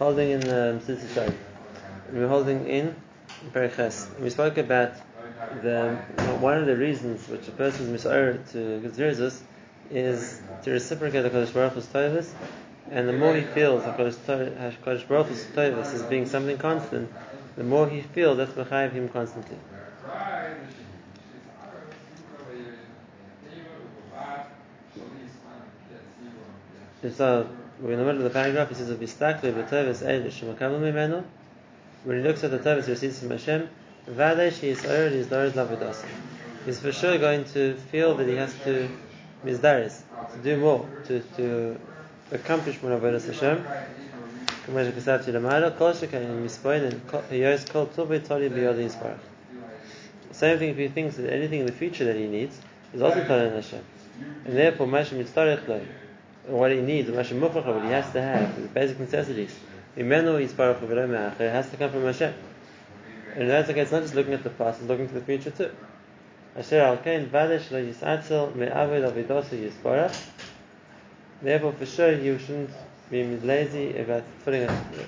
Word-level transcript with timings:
holding 0.00 0.30
in 0.30 0.40
um, 0.48 0.80
Sisi 0.80 1.34
We're 2.10 2.26
holding 2.26 2.66
in 2.66 2.96
Periches. 3.52 4.08
We 4.18 4.30
spoke 4.30 4.56
about 4.56 4.94
the 5.62 5.94
one 6.40 6.56
of 6.56 6.64
the 6.64 6.76
reasons 6.76 7.28
which 7.28 7.46
a 7.48 7.50
person 7.50 7.94
is 7.94 8.02
misor 8.02 8.50
to 8.52 8.80
Gizrizus 8.82 9.42
is 9.90 10.40
to 10.62 10.70
reciprocate 10.70 11.20
the 11.20 11.28
Kodesh 11.28 11.52
Baruch 11.52 11.74
Hu's 11.74 12.32
and 12.90 13.06
the 13.06 13.12
more 13.12 13.34
he 13.34 13.42
feels 13.42 13.84
the 13.84 13.90
Kodesh 13.90 15.06
Baruch 15.06 15.26
Hu's 15.26 15.44
Tovus 15.44 15.92
as 15.92 16.02
being 16.04 16.24
something 16.24 16.56
constant, 16.56 17.10
the 17.56 17.64
more 17.64 17.86
he 17.86 18.00
feels 18.00 18.38
that's 18.38 18.52
behind 18.52 18.92
him 18.92 19.06
constantly. 19.10 19.58
So 27.14 27.50
we're 27.80 27.92
in 27.92 27.98
the 27.98 28.04
middle 28.04 28.24
of 28.24 28.24
the 28.24 28.30
paragraph, 28.30 28.68
he 28.68 28.74
says, 28.74 28.88
When 32.04 32.16
he 32.16 32.22
looks 32.22 32.44
at 32.44 32.50
the 32.50 32.58
Torah, 32.58 32.82
he 32.82 32.90
receives 32.90 33.20
from 33.20 33.30
Hashem, 33.30 33.68
vade 34.06 34.52
she 34.52 34.68
is 34.68 34.84
already 34.84 35.16
his 35.16 35.28
doris 35.28 35.54
lavodasa. 35.54 36.06
He's 36.66 36.80
for 36.80 36.92
sure 36.92 37.16
going 37.18 37.44
to 37.52 37.74
feel 37.90 38.14
that 38.16 38.28
he 38.28 38.36
has 38.36 38.54
to 38.64 38.88
mizdaris, 39.44 40.02
to 40.32 40.38
do 40.42 40.58
more, 40.58 40.86
to, 41.06 41.20
to 41.36 41.78
accomplish 42.32 42.82
more 42.82 42.92
of 42.92 43.02
Hashem. 43.02 43.64
Same 50.32 50.58
thing 50.58 50.68
if 50.68 50.76
he 50.76 50.88
thinks 50.88 51.16
that 51.16 51.32
anything 51.32 51.60
in 51.60 51.66
the 51.66 51.72
future 51.72 52.04
that 52.04 52.16
he 52.16 52.26
needs 52.26 52.58
is 52.92 53.00
also 53.02 53.24
Torah 53.26 53.46
and 53.46 53.54
Hashem. 53.54 53.84
And 54.44 54.56
therefore, 54.56 54.86
Mashim 54.86 55.18
is 55.18 55.32
Torah 55.32 55.56
what 56.50 56.72
he 56.72 56.80
needs, 56.80 57.10
what 57.10 57.26
he 57.26 57.38
has 57.38 58.12
to 58.12 58.20
have, 58.20 58.60
the 58.60 58.68
basic 58.68 58.98
necessities, 59.00 59.54
Imenu 59.96 60.46
Yisparach 60.46 61.40
it 61.40 61.50
has 61.50 61.70
to 61.70 61.76
come 61.76 61.90
from 61.90 62.04
Hashem. 62.04 62.34
And 63.36 63.48
that's 63.48 63.70
okay, 63.70 63.80
it's 63.80 63.92
not 63.92 64.02
just 64.02 64.14
looking 64.14 64.34
at 64.34 64.42
the 64.42 64.50
past, 64.50 64.80
it's 64.80 64.88
looking 64.88 65.08
to 65.08 65.14
the 65.14 65.20
future 65.20 65.50
too. 65.50 65.70
Therefore, 71.42 71.72
for 71.72 71.86
sure, 71.86 72.12
you 72.12 72.38
shouldn't 72.38 72.70
be 73.10 73.24
lazy 73.38 73.96
about 73.96 74.24
putting 74.44 74.66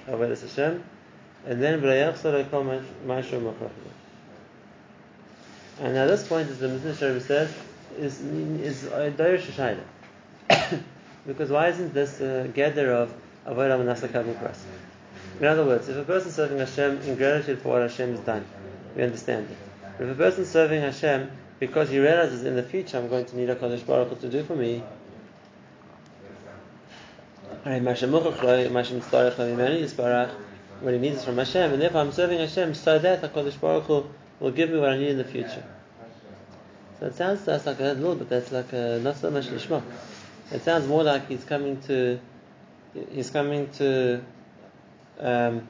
avodas 0.08 0.42
Hashem, 0.42 0.84
and 1.46 1.62
then. 1.62 1.82
And 5.80 5.94
now 5.94 6.06
this 6.06 6.28
point, 6.28 6.48
as 6.48 6.58
the 6.60 6.68
Mishnah 6.68 7.20
says, 7.20 7.52
is 7.98 8.20
is 8.20 8.84
a 8.84 9.10
Darish 9.10 9.46
Because 11.26 11.50
why 11.50 11.68
isn't 11.68 11.94
this 11.94 12.20
a 12.20 12.50
gather 12.52 12.92
of 12.92 13.14
Avodah 13.46 13.78
Manasa 13.78 14.08
Kavim 14.08 14.36
In 15.40 15.46
other 15.46 15.64
words, 15.64 15.88
if 15.88 15.96
a 15.96 16.02
person 16.02 16.28
is 16.28 16.34
serving 16.34 16.58
Hashem 16.58 17.00
in 17.02 17.16
gratitude 17.16 17.60
for 17.60 17.70
what 17.70 17.82
Hashem 17.82 18.10
has 18.10 18.20
done, 18.20 18.44
we 18.96 19.02
understand 19.02 19.48
it. 19.50 19.56
But 19.98 20.08
if 20.08 20.12
a 20.12 20.16
person 20.16 20.42
is 20.42 20.50
serving 20.50 20.80
Hashem 20.80 21.30
because 21.60 21.90
he 21.90 22.00
realizes 22.00 22.44
in 22.44 22.56
the 22.56 22.62
future 22.62 22.98
I'm 22.98 23.08
going 23.08 23.26
to 23.26 23.36
need 23.36 23.50
a 23.50 23.54
Kodesh 23.54 23.86
Baruch 23.86 24.20
to 24.20 24.28
do 24.28 24.42
for 24.42 24.56
me, 24.56 24.82
what 27.62 27.74
he 30.94 30.98
needs 30.98 31.18
is 31.18 31.24
from 31.24 31.38
Hashem, 31.38 31.72
and 31.72 31.80
therefore 31.80 32.00
I'm 32.00 32.10
serving 32.10 32.40
Hashem 32.40 32.74
so 32.74 32.98
that 32.98 33.22
HaKadosh 33.22 33.60
Baruch 33.60 33.84
Hu 33.84 34.06
will 34.40 34.50
give 34.50 34.70
me 34.70 34.80
what 34.80 34.90
I 34.90 34.98
need 34.98 35.10
in 35.10 35.18
the 35.18 35.24
future. 35.24 35.62
So 36.98 37.06
it 37.06 37.14
sounds 37.14 37.44
to 37.44 37.52
us 37.52 37.66
like 37.66 37.78
a 37.78 37.84
little 37.84 38.16
bit, 38.16 38.28
that's 38.28 38.50
like 38.50 38.72
a, 38.72 38.98
not 39.00 39.16
so 39.16 39.30
much 39.30 39.46
lishma. 39.46 39.84
It 40.52 40.62
sounds 40.62 40.86
more 40.86 41.02
like 41.02 41.28
he's 41.28 41.44
coming 41.44 41.80
to, 41.82 42.20
he's 43.10 43.30
coming 43.30 43.70
to 43.72 44.22
um, 45.18 45.68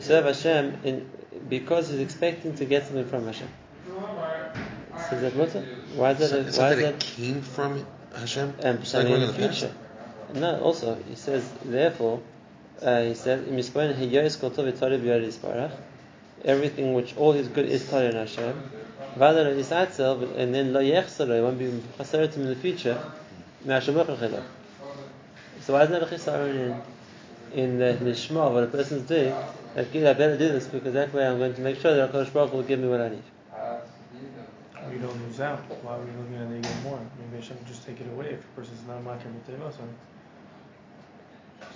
serve 0.00 0.24
Hashem 0.24 0.80
in, 0.84 1.10
because 1.48 1.90
he's 1.90 2.00
expecting 2.00 2.56
to 2.56 2.64
get 2.64 2.86
something 2.86 3.08
from 3.08 3.26
Hashem. 3.26 3.48
So 3.86 5.16
is 5.16 5.22
that 5.22 5.36
what? 5.36 5.50
Why 5.94 6.10
is 6.10 6.18
that? 6.18 6.52
So, 6.52 6.60
why 6.60 6.72
is 6.72 6.80
that, 6.80 6.98
that 6.98 7.00
came 7.00 7.42
from 7.42 7.86
Hashem? 8.16 8.54
Um, 8.62 8.84
something 8.84 9.14
in 9.14 9.20
the, 9.20 9.32
future. 9.32 9.72
No, 10.34 10.60
also 10.60 10.96
he 11.08 11.14
says 11.14 11.48
therefore. 11.64 12.20
Uh, 12.80 13.02
he 13.02 13.14
says, 13.14 13.44
everything 16.44 16.94
which 16.94 17.16
all 17.16 17.32
his 17.32 17.48
good 17.48 17.66
is 17.66 17.88
Torah 17.88 18.10
in 18.10 18.14
Hashem. 18.14 18.70
And 19.16 19.22
then 20.54 20.72
yechsaro, 20.80 21.42
won't 21.42 21.58
be 21.58 21.64
to 21.98 22.38
him 22.38 22.42
in 22.42 22.48
the 22.48 22.56
future. 22.56 23.02
So 25.60 25.72
why 25.72 25.82
isn't 25.82 25.92
there 25.92 26.02
a 26.02 26.06
chisaron 26.06 26.54
in 26.54 26.82
in 27.52 27.78
the 27.78 27.94
nishma 28.00 28.52
what 28.52 28.64
a 28.64 28.66
person's 28.66 29.08
doing? 29.08 29.34
That 29.74 29.86
I 29.94 30.12
better 30.12 30.36
do 30.38 30.48
this 30.48 30.66
because 30.66 30.94
that 30.94 31.12
way 31.12 31.26
I'm 31.26 31.38
going 31.38 31.54
to 31.54 31.60
make 31.60 31.80
sure 31.80 31.94
that 31.94 32.12
Hakadosh 32.12 32.32
Baruch 32.32 32.52
will 32.52 32.62
give 32.62 32.80
me 32.80 32.88
what 32.88 33.00
I 33.00 33.08
need. 33.10 33.22
We 34.90 34.98
don't 34.98 35.20
lose 35.26 35.40
out. 35.40 35.58
Why 35.82 35.96
are 35.96 36.00
we 36.00 36.10
looking 36.12 36.36
at 36.36 36.50
it 36.50 36.64
even 36.64 36.82
more? 36.82 37.00
Maybe 37.18 37.42
Hashem 37.42 37.58
just 37.66 37.84
take 37.86 38.00
it 38.00 38.08
away 38.08 38.30
if 38.30 38.40
a 38.40 38.48
person's 38.56 38.86
not 38.86 39.04
making 39.04 39.34
with 39.34 39.46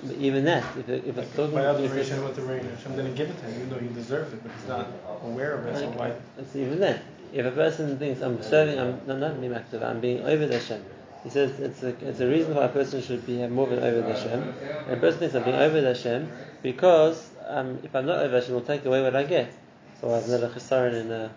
but 0.04 0.16
even 0.16 0.44
that, 0.44 0.64
if, 0.76 0.88
it, 0.88 1.04
if 1.06 1.16
it's 1.16 1.36
talking 1.36 1.54
by 1.54 1.66
observation 1.66 2.24
with 2.24 2.34
the 2.34 2.42
rain, 2.42 2.64
Hashem 2.64 2.96
didn't 2.96 3.14
give 3.14 3.30
it 3.30 3.38
to 3.38 3.44
him, 3.44 3.54
even 3.54 3.70
though 3.70 3.78
he 3.78 3.88
deserved 3.88 4.32
it, 4.32 4.42
but 4.42 4.50
he's 4.52 4.68
not 4.68 4.88
aware 5.22 5.54
of 5.54 5.66
it. 5.66 5.78
So 5.78 5.90
why? 5.90 6.12
It's 6.38 6.56
even 6.56 6.80
that. 6.80 7.02
If 7.32 7.46
a 7.46 7.50
person 7.52 7.98
thinks 7.98 8.20
I'm 8.20 8.42
serving, 8.42 8.78
I'm 8.78 9.00
not, 9.06 9.18
not 9.18 9.40
being 9.40 9.54
active, 9.54 9.82
I'm 9.82 10.00
being 10.00 10.20
over 10.22 10.46
the 10.46 10.58
Hashem. 10.58 10.84
He 11.24 11.30
says 11.30 11.58
it's 11.60 11.82
a, 11.82 11.88
it's 12.08 12.20
a 12.20 12.28
reason 12.28 12.54
why 12.54 12.64
a 12.64 12.68
person 12.68 13.00
should 13.00 13.24
be 13.24 13.46
more 13.46 13.66
of 13.66 13.72
an 13.72 13.84
over 13.84 14.00
the 14.00 14.14
Hashem. 14.14 14.54
And 14.86 14.92
a 14.92 14.96
person 14.96 15.20
thinks 15.20 15.34
I'm 15.34 15.44
being 15.44 15.56
over 15.56 15.80
the 15.80 15.88
Hashem 15.88 16.30
because 16.62 17.30
um, 17.46 17.78
if 17.84 17.94
I'm 17.94 18.06
not 18.06 18.18
over 18.18 18.40
Hashem, 18.40 18.54
will 18.54 18.60
take 18.62 18.84
away 18.84 19.02
what 19.02 19.14
I 19.14 19.22
get. 19.22 19.52
So 20.00 20.08
why 20.08 20.16
is 20.16 20.26
there 20.26 20.44
a 20.44 20.48
chisaron 20.48 21.00
in 21.00 21.12
a, 21.12 21.30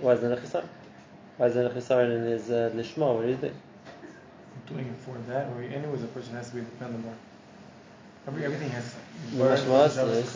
why 0.00 0.12
is 0.12 0.20
there 0.22 0.32
a 0.32 0.36
chisaron? 0.36 0.68
Why 1.36 1.46
is 1.46 1.54
there 1.54 1.66
a 1.66 1.70
chisaron 1.70 2.16
in 2.16 2.24
his 2.24 2.50
uh, 2.50 2.70
lishma? 2.74 3.14
What 3.14 3.22
do 3.22 3.28
you 3.28 3.36
think? 3.36 3.54
Doing 4.66 4.86
it 4.86 4.96
for 5.04 5.16
that, 5.30 5.48
or 5.48 5.62
anyways, 5.62 6.02
a 6.02 6.06
person 6.06 6.34
has 6.34 6.48
to 6.50 6.56
be 6.56 6.60
dependable. 6.60 7.14
Every, 8.26 8.44
everything 8.44 8.70
has. 8.70 8.94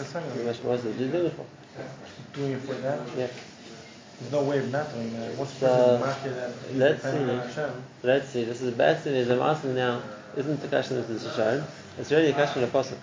Dependent 0.02 0.34
on 0.34 0.42
the 0.42 1.30
doing 2.32 2.52
it 2.52 2.60
for 2.60 2.74
that? 2.74 3.00
Yeah. 3.16 3.28
There's 4.20 4.32
no 4.32 4.42
way 4.42 4.58
of 4.58 4.70
not 4.70 4.92
doing 4.92 5.12
that. 5.14 5.32
Uh, 5.32 5.36
Once 5.36 5.52
so, 5.54 5.98
that 5.98 6.48
uh, 6.48 6.52
let's 6.74 7.02
see. 7.02 7.64
Let's 8.02 8.28
see. 8.28 8.44
This 8.44 8.60
is 8.60 8.70
the 8.70 8.76
best 8.76 9.04
thing 9.04 9.14
is 9.14 9.28
I'm 9.28 9.40
asking 9.40 9.74
now, 9.74 10.02
isn't 10.36 10.60
the 10.60 10.68
question 10.68 10.98
of 10.98 11.08
the 11.08 11.14
Shasharon? 11.14 11.64
It's 11.98 12.10
really 12.10 12.30
a 12.30 12.32
question 12.32 12.62
of 12.62 12.72
the 12.72 12.78
Pasuk. 12.78 12.98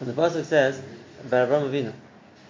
And 0.00 0.08
the 0.08 0.12
Pasuk 0.12 0.44
says, 0.44 0.80
Avraham 1.28 1.70
Avinu, 1.70 1.92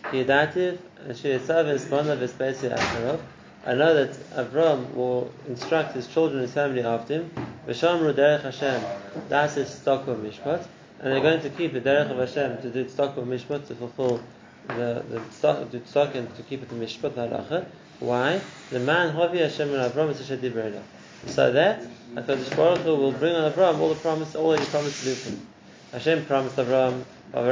Yedativ, 0.04 0.78
Sheyetzav 1.08 1.72
Espana 1.74 2.16
Vespesi 2.16 2.76
Acharov. 2.76 3.20
I 3.64 3.74
know 3.74 3.94
that 3.94 4.12
Avram 4.36 4.94
will 4.94 5.32
instruct 5.48 5.94
his 5.94 6.06
children, 6.06 6.40
his 6.42 6.52
family 6.52 6.82
after 6.82 7.14
him. 7.14 7.30
V'shamru 7.66 8.14
derech 8.14 8.42
Hashem, 8.42 8.80
das 9.28 9.56
is 9.56 9.68
stock 9.68 10.06
of 10.06 10.18
mishpat, 10.18 10.66
and 11.00 11.12
they're 11.12 11.20
going 11.20 11.40
to 11.40 11.50
keep 11.50 11.72
the 11.72 11.80
derech 11.80 12.08
of 12.08 12.18
Hashem 12.18 12.62
to 12.62 12.70
do 12.70 12.88
stock 12.88 13.16
of 13.16 13.24
mishpat 13.26 13.66
to 13.66 13.74
fulfill 13.74 14.20
the 14.68 15.04
the 15.08 15.22
stock 15.30 16.14
and 16.14 16.36
to 16.36 16.42
keep 16.42 16.62
it 16.62 16.70
in 16.70 16.80
mishpat 16.80 17.12
halacha. 17.12 17.66
Why? 18.00 18.40
The 18.70 18.80
man 18.80 19.14
havi 19.14 19.38
Hashem 19.38 19.72
and 19.72 19.92
Avram 19.92 20.10
is 20.10 20.30
a 20.30 20.82
So 21.26 21.52
that 21.52 21.82
Hakadosh 22.14 22.56
Baruch 22.56 22.80
Hu 22.80 22.94
will 22.94 23.12
bring 23.12 23.34
on 23.34 23.50
Avram 23.50 23.78
all 23.78 23.88
the 23.88 23.94
promise, 23.96 24.34
all 24.34 24.50
that 24.50 24.60
He 24.60 24.66
promised 24.66 25.00
to 25.00 25.04
do 25.06 25.14
for 25.14 25.30
him. 25.30 25.46
Hashem 25.92 26.26
promised 26.26 26.56
Avram, 26.56 27.04
all 27.34 27.44
the 27.44 27.50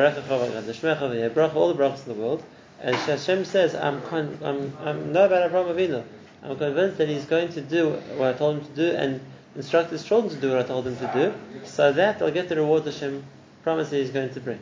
brachas 1.82 2.06
in 2.06 2.14
the 2.14 2.20
world. 2.20 2.42
And 2.80 2.94
Hashem 2.94 3.44
says, 3.44 3.75
I'm, 3.75 4.02
con- 4.02 4.38
I'm, 4.42 4.76
I'm 4.84 5.12
no 5.12 5.25
about 5.25 5.46
Abraham 5.46 5.75
Avinu. 5.75 6.04
I'm 6.42 6.56
convinced 6.58 6.98
that 6.98 7.08
he's 7.08 7.25
going 7.25 7.48
to 7.50 7.62
do 7.62 7.91
what 8.16 8.34
I 8.34 8.36
told 8.36 8.58
him 8.58 8.64
to 8.66 8.72
do 8.75 8.91
and 8.96 9.20
instruct 9.56 9.91
his 9.91 10.04
children 10.04 10.34
to 10.34 10.41
do 10.41 10.50
what 10.50 10.58
I 10.58 10.62
told 10.64 10.86
him 10.86 10.96
to 10.96 11.10
do, 11.14 11.32
so 11.64 11.92
that 11.92 12.19
they'll 12.19 12.31
get 12.31 12.48
the 12.48 12.56
reward 12.56 12.84
Hashem 12.84 13.25
promised 13.62 13.92
he's 13.92 14.10
going 14.10 14.34
to 14.34 14.41
bring. 14.41 14.58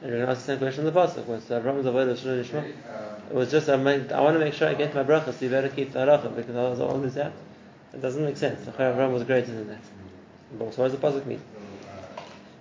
And 0.00 0.10
you're 0.10 0.18
going 0.18 0.26
to 0.26 0.32
ask 0.32 0.40
the 0.40 0.52
same 0.52 0.58
question 0.58 0.86
in 0.86 0.92
the 0.92 1.00
pasuk. 1.00 1.26
Was 1.26 1.50
Abraham's 1.50 1.86
avoid 1.86 2.08
of 2.08 2.18
Shlomo 2.18 2.58
uh, 2.58 3.16
It 3.30 3.34
was 3.34 3.50
just 3.50 3.68
I, 3.68 3.76
make, 3.76 4.12
I 4.12 4.20
want 4.20 4.34
to 4.34 4.44
make 4.44 4.54
sure 4.54 4.68
I 4.68 4.74
get 4.74 4.94
my 4.94 5.02
bracha, 5.02 5.32
so 5.32 5.44
you 5.44 5.50
better 5.50 5.68
keep 5.68 5.92
the 5.92 6.00
halacha 6.00 6.34
because 6.34 6.54
otherwise 6.54 6.80
I'll 6.80 6.98
lose 6.98 7.16
out. 7.16 7.32
It 7.92 8.02
doesn't 8.02 8.24
make 8.24 8.36
sense. 8.36 8.66
Abraham 8.68 9.12
was 9.12 9.24
greater 9.24 9.52
than 9.52 9.68
that. 9.68 9.80
But 10.58 10.74
So 10.74 10.82
what 10.82 10.90
does 10.90 11.00
the 11.00 11.06
pasuk 11.06 11.26
mean? 11.26 11.40
Uh, 11.86 12.20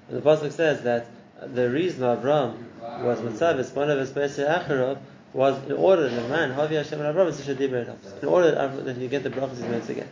and 0.09 0.17
the 0.17 0.21
pasuk 0.21 0.51
says 0.51 0.83
that 0.83 1.07
the 1.41 1.69
reason 1.69 2.03
Abraham 2.03 2.69
was 2.81 3.19
Mitzavis, 3.19 3.73
one 3.73 3.89
of 3.89 3.99
his 3.99 4.11
Acharov, 4.11 4.99
was 5.33 5.63
in 5.65 5.73
order 5.73 6.07
that 6.09 6.21
the 6.21 6.29
man, 6.29 6.53
Havi 6.53 6.75
Hashem 6.75 6.99
and 6.99 7.09
Abraham, 7.09 7.29
is 7.29 7.47
in 7.47 8.29
order 8.29 8.51
that, 8.51 8.85
that 8.85 8.97
you 8.97 9.07
get 9.07 9.23
the 9.23 9.29
brachas 9.29 9.57
he's 9.57 9.61
meant 9.61 9.85
to 9.87 9.93
get. 9.95 10.07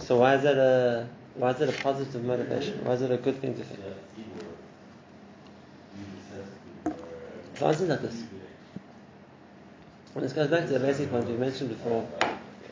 So 0.00 0.18
why 0.18 0.36
is 0.36 0.42
that 0.42 0.58
a 0.58 1.08
why 1.34 1.50
is 1.50 1.60
it 1.60 1.68
a 1.68 1.82
positive 1.82 2.24
motivation? 2.24 2.84
Why 2.84 2.92
is 2.92 3.02
it 3.02 3.10
a 3.10 3.16
good 3.16 3.40
thing 3.40 3.54
to 3.56 3.64
think? 3.64 3.80
Is 7.60 7.80
like 7.80 8.02
this. 8.02 8.22
And 10.14 10.24
this 10.24 10.32
goes 10.32 10.48
back 10.48 10.66
to 10.66 10.72
the 10.72 10.80
basic 10.80 11.10
point 11.10 11.26
we 11.26 11.36
mentioned 11.36 11.70
before 11.70 12.08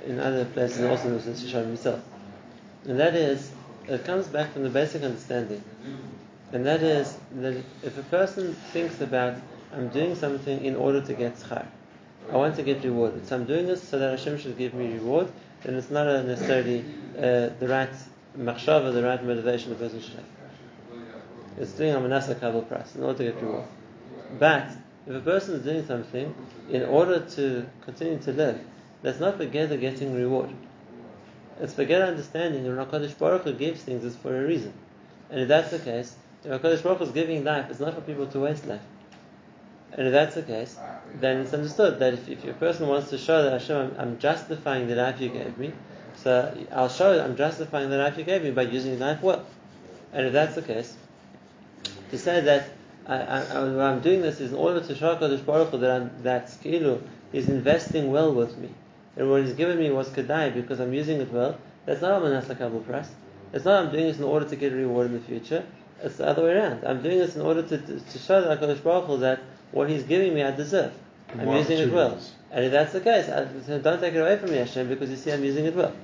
in 0.06 0.20
other 0.20 0.44
places 0.44 0.78
and 0.78 0.88
also 0.88 1.08
in 1.08 1.14
the 1.14 1.20
Shishon 1.20 1.66
himself. 1.66 2.00
And 2.84 2.98
that 3.00 3.16
is, 3.16 3.50
it 3.88 4.04
comes 4.04 4.28
back 4.28 4.52
from 4.52 4.62
the 4.62 4.68
basic 4.68 5.02
understanding 5.02 5.62
And 6.52 6.64
that 6.66 6.82
is 6.82 7.18
that 7.32 7.62
if 7.82 7.98
a 7.98 8.02
person 8.04 8.54
thinks 8.72 9.00
about, 9.00 9.36
I'm 9.72 9.88
doing 9.88 10.14
something 10.14 10.64
in 10.64 10.76
order 10.76 11.00
to 11.00 11.14
get 11.14 11.36
schar, 11.36 11.66
I 12.30 12.36
want 12.36 12.54
to 12.56 12.62
get 12.62 12.84
rewarded. 12.84 13.26
So 13.26 13.34
I'm 13.34 13.44
doing 13.44 13.66
this 13.66 13.82
so 13.82 13.98
that 13.98 14.18
Hashem 14.18 14.38
should 14.38 14.56
give 14.56 14.72
me 14.72 14.92
reward, 14.94 15.28
then 15.64 15.74
it's 15.74 15.90
not 15.90 16.06
necessarily 16.24 16.84
uh, 17.18 17.50
the 17.58 17.66
right 17.68 17.90
machshava, 18.38 18.92
the 18.92 19.02
right 19.02 19.22
motivation 19.24 19.70
the 19.70 19.76
person 19.76 20.00
should 20.00 20.14
have. 20.14 20.24
It's 21.58 21.72
doing 21.72 21.92
a 21.92 22.00
manasa 22.00 22.36
kabel 22.36 22.62
price 22.62 22.94
in 22.94 23.02
order 23.02 23.18
to 23.18 23.24
get 23.32 23.42
reward. 23.42 23.64
But 24.38 24.70
if 25.06 25.14
a 25.14 25.20
person 25.20 25.54
is 25.54 25.62
doing 25.62 25.86
something 25.86 26.34
in 26.70 26.82
order 26.82 27.20
to 27.20 27.66
continue 27.84 28.18
to 28.18 28.32
live, 28.32 28.60
that's 29.02 29.20
not 29.20 29.38
together 29.38 29.76
getting 29.76 30.14
reward. 30.14 30.50
It's 31.60 31.74
together 31.74 32.04
understanding 32.04 32.64
that 32.64 32.88
HaKadosh 32.90 33.18
Baruch 33.18 33.42
Hu 33.42 33.52
gives 33.54 33.82
things, 33.82 34.04
it's 34.04 34.16
for 34.16 34.36
a 34.36 34.46
reason. 34.46 34.72
And 35.30 35.40
if 35.40 35.48
that's 35.48 35.70
the 35.70 35.78
case, 35.78 36.14
if 36.44 36.50
HaKadosh 36.50 36.82
Baruch 36.82 36.98
Hu 36.98 37.04
is 37.04 37.10
giving 37.10 37.44
life, 37.44 37.66
it's 37.70 37.80
not 37.80 37.94
for 37.94 38.00
people 38.00 38.26
to 38.26 38.40
waste 38.40 38.66
life. 38.66 38.82
And 39.92 40.08
if 40.08 40.12
that's 40.12 40.34
the 40.34 40.42
case, 40.42 40.76
then 41.20 41.40
it's 41.40 41.54
understood 41.54 41.98
that 42.00 42.14
if, 42.14 42.28
if 42.28 42.44
a 42.44 42.52
person 42.54 42.88
wants 42.88 43.10
to 43.10 43.18
show 43.18 43.42
that 43.42 43.52
Hashem, 43.52 43.76
I'm, 43.76 44.00
I'm 44.00 44.18
justifying 44.18 44.88
the 44.88 44.96
life 44.96 45.20
you 45.20 45.30
gave 45.30 45.56
me, 45.56 45.72
so 46.16 46.66
I'll 46.72 46.88
show 46.88 47.18
I'm 47.22 47.36
justifying 47.36 47.88
the 47.88 47.96
life 47.96 48.18
you 48.18 48.24
gave 48.24 48.42
me 48.42 48.50
by 48.50 48.62
using 48.62 48.98
life 48.98 49.22
well. 49.22 49.46
And 50.12 50.26
if 50.26 50.32
that's 50.32 50.54
the 50.54 50.62
case, 50.62 50.96
to 52.10 52.18
say 52.18 52.40
that 52.40 52.70
I, 53.08 53.16
I, 53.18 53.40
what 53.40 53.84
I'm 53.84 54.00
doing 54.00 54.20
this 54.20 54.40
is 54.40 54.52
in 54.52 54.58
order 54.58 54.80
to 54.80 54.94
show 54.94 55.14
HaKadosh 55.14 55.44
Baruch 55.44 55.70
Hu 55.70 55.78
that, 55.78 55.90
I'm, 55.90 56.22
that 56.22 56.46
Skilu 56.46 57.02
is 57.32 57.48
investing 57.48 58.10
well 58.10 58.32
with 58.34 58.56
me. 58.58 58.70
And 59.16 59.30
what 59.30 59.44
he's 59.44 59.54
given 59.54 59.78
me 59.78 59.90
was 59.90 60.08
Kedai 60.10 60.54
because 60.54 60.80
I'm 60.80 60.92
using 60.92 61.20
it 61.20 61.32
well. 61.32 61.58
That's 61.84 62.02
not 62.02 62.20
a 62.20 62.24
Manasa 62.24 62.54
Kabul 62.54 62.80
press. 62.80 63.10
It's 63.52 63.64
not 63.64 63.84
I'm 63.84 63.92
doing 63.92 64.06
this 64.06 64.18
in 64.18 64.24
order 64.24 64.46
to 64.48 64.56
get 64.56 64.72
a 64.72 64.76
reward 64.76 65.06
in 65.06 65.12
the 65.12 65.20
future. 65.20 65.64
It's 66.02 66.16
the 66.16 66.26
other 66.26 66.42
way 66.42 66.50
around. 66.50 66.84
I'm 66.84 67.02
doing 67.02 67.18
this 67.18 67.36
in 67.36 67.42
order 67.42 67.62
to, 67.62 67.78
to 67.78 68.18
show 68.18 68.42
that 68.42 68.60
HaKadosh 68.60 68.82
Baruch 68.82 69.06
Hu 69.06 69.18
that 69.18 69.40
what 69.70 69.88
he's 69.88 70.02
giving 70.02 70.34
me 70.34 70.42
I 70.42 70.50
deserve. 70.50 70.92
I'm 71.38 71.50
using 71.52 71.78
it 71.78 71.92
well. 71.92 72.18
And 72.50 72.64
if 72.64 72.72
that's 72.72 72.92
the 72.92 73.00
case, 73.00 73.28
I, 73.28 73.44
don't 73.78 74.00
take 74.00 74.14
it 74.14 74.18
away 74.18 74.38
from 74.38 74.50
me, 74.50 74.58
Hashem, 74.58 74.88
because 74.88 75.10
you 75.10 75.16
see 75.16 75.32
I'm 75.32 75.44
using 75.44 75.64
it 75.64 75.74
well. 75.74 75.94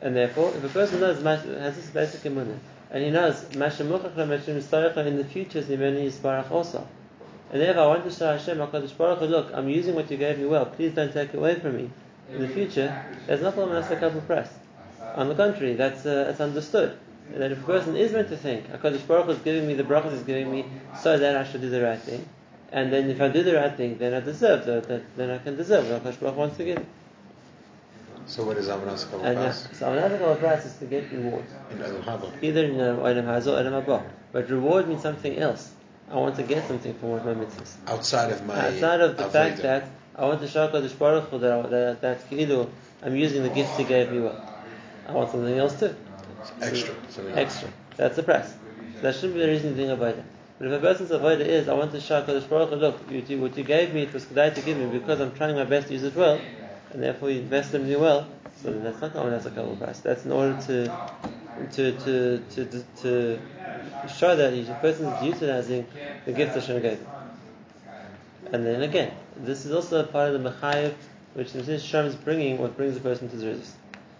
And 0.00 0.16
therefore, 0.16 0.48
if 0.54 0.64
a 0.64 0.68
person 0.68 1.00
knows, 1.00 1.22
has 1.22 1.76
this 1.76 1.90
basic 1.90 2.22
imunah, 2.22 2.58
and 2.92 3.02
he 3.02 3.10
knows, 3.10 3.42
in 3.54 3.58
the 3.58 5.26
future 5.32 5.58
is 5.58 5.68
Nimeni 5.68 6.06
Yisparach 6.08 6.50
also. 6.50 6.86
And 7.50 7.60
therefore, 7.60 7.82
I 7.82 7.86
want 7.86 8.04
to 8.04 8.10
show 8.10 8.36
Hashem, 8.36 8.58
Baruch 8.58 9.20
look, 9.22 9.50
I'm 9.54 9.70
using 9.70 9.94
what 9.94 10.10
you 10.10 10.18
gave 10.18 10.38
me 10.38 10.44
well, 10.44 10.66
please 10.66 10.94
don't 10.94 11.10
take 11.10 11.30
it 11.30 11.36
away 11.36 11.54
from 11.58 11.76
me. 11.76 11.90
In 12.30 12.42
the 12.42 12.48
future, 12.48 13.02
there's 13.26 13.40
nothing 13.40 13.62
on 13.62 13.74
a 13.74 13.96
couple 13.96 14.20
press. 14.20 14.52
On 15.14 15.28
the 15.28 15.34
contrary, 15.34 15.74
that's, 15.74 16.04
uh, 16.04 16.36
understood. 16.38 16.98
That 17.34 17.50
if 17.50 17.62
a 17.62 17.66
person 17.66 17.96
is 17.96 18.12
meant 18.12 18.28
to 18.28 18.36
think, 18.36 18.70
HaKadosh 18.70 19.06
Baruch 19.06 19.28
is 19.30 19.38
giving 19.38 19.66
me 19.66 19.72
the 19.72 19.84
brachas 19.84 20.12
he's 20.12 20.22
giving 20.22 20.50
me 20.50 20.66
so 21.00 21.16
that 21.16 21.34
I 21.34 21.44
should 21.44 21.62
do 21.62 21.70
the 21.70 21.82
right 21.82 21.98
thing, 21.98 22.28
and 22.72 22.92
then 22.92 23.08
if 23.08 23.22
I 23.22 23.28
do 23.28 23.42
the 23.42 23.54
right 23.54 23.74
thing, 23.74 23.96
then 23.96 24.12
I 24.12 24.20
deserve 24.20 24.66
that, 24.66 24.86
that 24.88 25.16
then 25.16 25.30
I 25.30 25.38
can 25.38 25.56
deserve 25.56 25.88
what 25.88 26.04
HaKadosh 26.04 26.20
Baruch 26.20 26.36
wants 26.36 26.56
to 26.58 26.64
give. 26.64 26.84
So 28.26 28.44
what 28.44 28.56
is 28.56 28.68
Amanas 28.68 29.04
Kabul 29.10 29.24
And 29.24 29.38
uh, 29.38 29.52
so 29.52 30.08
couple 30.08 30.34
price 30.36 30.64
is 30.64 30.76
to 30.76 30.86
get 30.86 31.10
reward. 31.12 31.44
In 31.70 31.78
Haba. 31.78 32.32
Either 32.42 32.64
in 32.64 32.80
uh, 32.80 32.96
Olam 32.96 33.24
Hazor 33.24 33.50
or 33.50 33.62
Olam 33.62 33.84
Haba. 33.84 34.02
But 34.32 34.48
reward 34.48 34.88
means 34.88 35.02
something 35.02 35.36
else. 35.38 35.72
I 36.10 36.16
want 36.16 36.36
to 36.36 36.42
get 36.42 36.66
something 36.68 36.94
from 36.94 37.10
one 37.10 37.20
of 37.20 37.26
my 37.26 37.44
mitzvahs. 37.44 37.74
Outside 37.86 38.32
of 38.32 38.46
my 38.46 38.68
Outside 38.68 39.00
of 39.00 39.16
the 39.16 39.28
fact 39.28 39.62
that 39.62 39.88
I 40.14 40.26
want 40.26 40.40
to 40.40 40.48
show 40.48 40.68
HaKadosh 40.68 40.98
Baruch 40.98 41.28
Hu 41.30 41.38
that, 41.38 41.70
that, 41.70 42.00
that 42.02 42.68
I'm 43.02 43.16
using 43.16 43.42
the 43.42 43.48
gifts 43.48 43.76
He 43.76 43.84
gave 43.84 44.12
me 44.12 44.20
well. 44.20 44.48
I 45.08 45.12
want 45.12 45.30
something 45.30 45.58
else 45.58 45.78
too. 45.78 45.94
extra. 46.60 46.94
Extra. 47.34 47.68
That's 47.96 48.16
the 48.16 48.22
price. 48.22 48.54
That 49.00 49.14
shouldn't 49.14 49.34
be 49.34 49.40
the 49.40 49.48
reason 49.48 49.76
you're 49.76 49.86
doing 49.86 49.98
avodah. 49.98 50.22
But 50.58 50.68
if 50.68 50.72
a 50.74 50.80
person's 50.80 51.10
avodah 51.10 51.40
is, 51.40 51.68
I 51.68 51.74
want 51.74 51.92
to 51.92 52.00
show 52.00 52.22
HaKadosh 52.22 52.48
Baruch 52.48 52.70
Hu, 52.70 52.76
look, 52.76 53.00
you, 53.10 53.40
what 53.40 53.56
you 53.56 53.64
gave 53.64 53.94
me, 53.94 54.02
it 54.02 54.12
was 54.12 54.26
kedai 54.26 54.54
to 54.54 54.60
give 54.60 54.76
me 54.76 54.86
because 54.86 55.20
I'm 55.20 55.34
trying 55.34 55.56
my 55.56 55.64
best 55.64 55.88
to 55.88 55.94
use 55.94 56.02
it 56.04 56.14
well, 56.14 56.40
and 56.92 57.02
therefore 57.02 57.30
you 57.30 57.40
invest 57.40 57.74
in 57.74 57.88
me 57.88 57.96
well, 57.96 58.26
so 58.62 58.72
that's 58.72 59.00
not 59.00 59.12
oh, 59.16 59.30
that's 59.30 59.46
a 59.46 59.50
couple 59.50 59.76
price. 59.76 60.00
That's 60.00 60.24
in 60.24 60.32
order 60.32 60.60
to 60.62 60.84
to 61.72 61.92
to 61.92 62.38
to 62.50 62.84
to, 63.02 63.40
show 64.16 64.36
that 64.36 64.50
the 64.50 64.74
person 64.74 65.06
is 65.06 65.22
utilizing 65.22 65.86
the 66.24 66.32
gift 66.32 66.54
Hashem 66.54 66.82
gave. 66.82 67.04
And 68.52 68.66
then 68.66 68.82
again, 68.82 69.12
this 69.36 69.64
is 69.64 69.72
also 69.72 70.00
a 70.00 70.06
part 70.06 70.34
of 70.34 70.42
the 70.42 70.50
mechayev, 70.50 70.94
which 71.34 71.52
this 71.52 71.82
Shem 71.82 72.06
is 72.06 72.14
bringing 72.14 72.58
what 72.58 72.76
brings 72.76 72.94
the 72.94 73.00
person 73.00 73.28
to 73.30 73.36
the 73.36 73.46
Zrizis. 73.46 73.70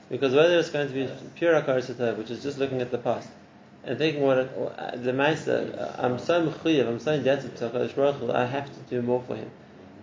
Because 0.09 0.35
whether 0.35 0.59
it's 0.59 0.71
going 0.71 0.89
to 0.89 0.95
be 0.95 1.09
pure 1.37 1.61
Akarisatov, 1.61 2.17
which 2.17 2.31
is 2.31 2.43
just 2.43 2.59
looking 2.59 2.81
at 2.81 2.91
the 2.91 2.99
past, 2.99 3.29
and 3.85 3.99
thinking 3.99 4.23
what 4.23 4.37
the 5.03 5.13
Maisa, 5.13 5.99
I'm 5.99 6.19
so 6.19 6.49
mechuyev, 6.49 6.87
I'm 6.87 7.01
so 7.01 7.13
indebted 7.13 7.57
to 7.57 7.69
Baruch 7.69 8.31
I 8.31 8.47
have 8.47 8.67
to 8.67 8.81
do 8.89 9.03
more 9.03 9.23
for 9.27 9.37
him. 9.37 9.51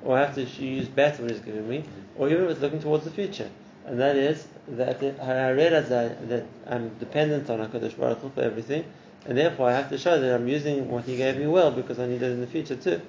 Or 0.04 0.18
I 0.18 0.22
have 0.22 0.36
to 0.36 0.44
use 0.44 0.88
better 0.88 1.24
what 1.24 1.32
he's 1.32 1.42
giving 1.42 1.68
me, 1.68 1.84
or 2.18 2.30
even 2.30 2.46
with 2.46 2.62
looking 2.62 2.82
towards 2.82 3.04
the 3.04 3.12
future. 3.12 3.50
And 3.86 4.00
that 4.00 4.16
is 4.16 4.48
that 4.68 5.02
I 5.22 5.50
realize 5.50 5.90
that, 5.90 6.30
that 6.30 6.46
I'm 6.68 6.90
dependent 7.00 7.50
on 7.50 7.60
HaKadosh 7.60 7.98
Baruch 7.98 8.20
Hu 8.20 8.30
for 8.30 8.42
everything, 8.42 8.86
and 9.26 9.38
therefore 9.38 9.70
I 9.70 9.74
have 9.74 9.90
to 9.90 9.98
show 9.98 10.20
that 10.20 10.36
I'm 10.36 10.48
using 10.48 10.90
what 10.90 11.06
he 11.06 11.18
gave 11.18 11.38
me 11.38 11.48
well 11.48 11.72
because 11.72 12.00
I 12.00 12.08
need 12.08 12.22
it 12.22 12.32
in 12.32 12.42
the 12.42 12.48
future 12.48 12.76
too. 12.76 13.02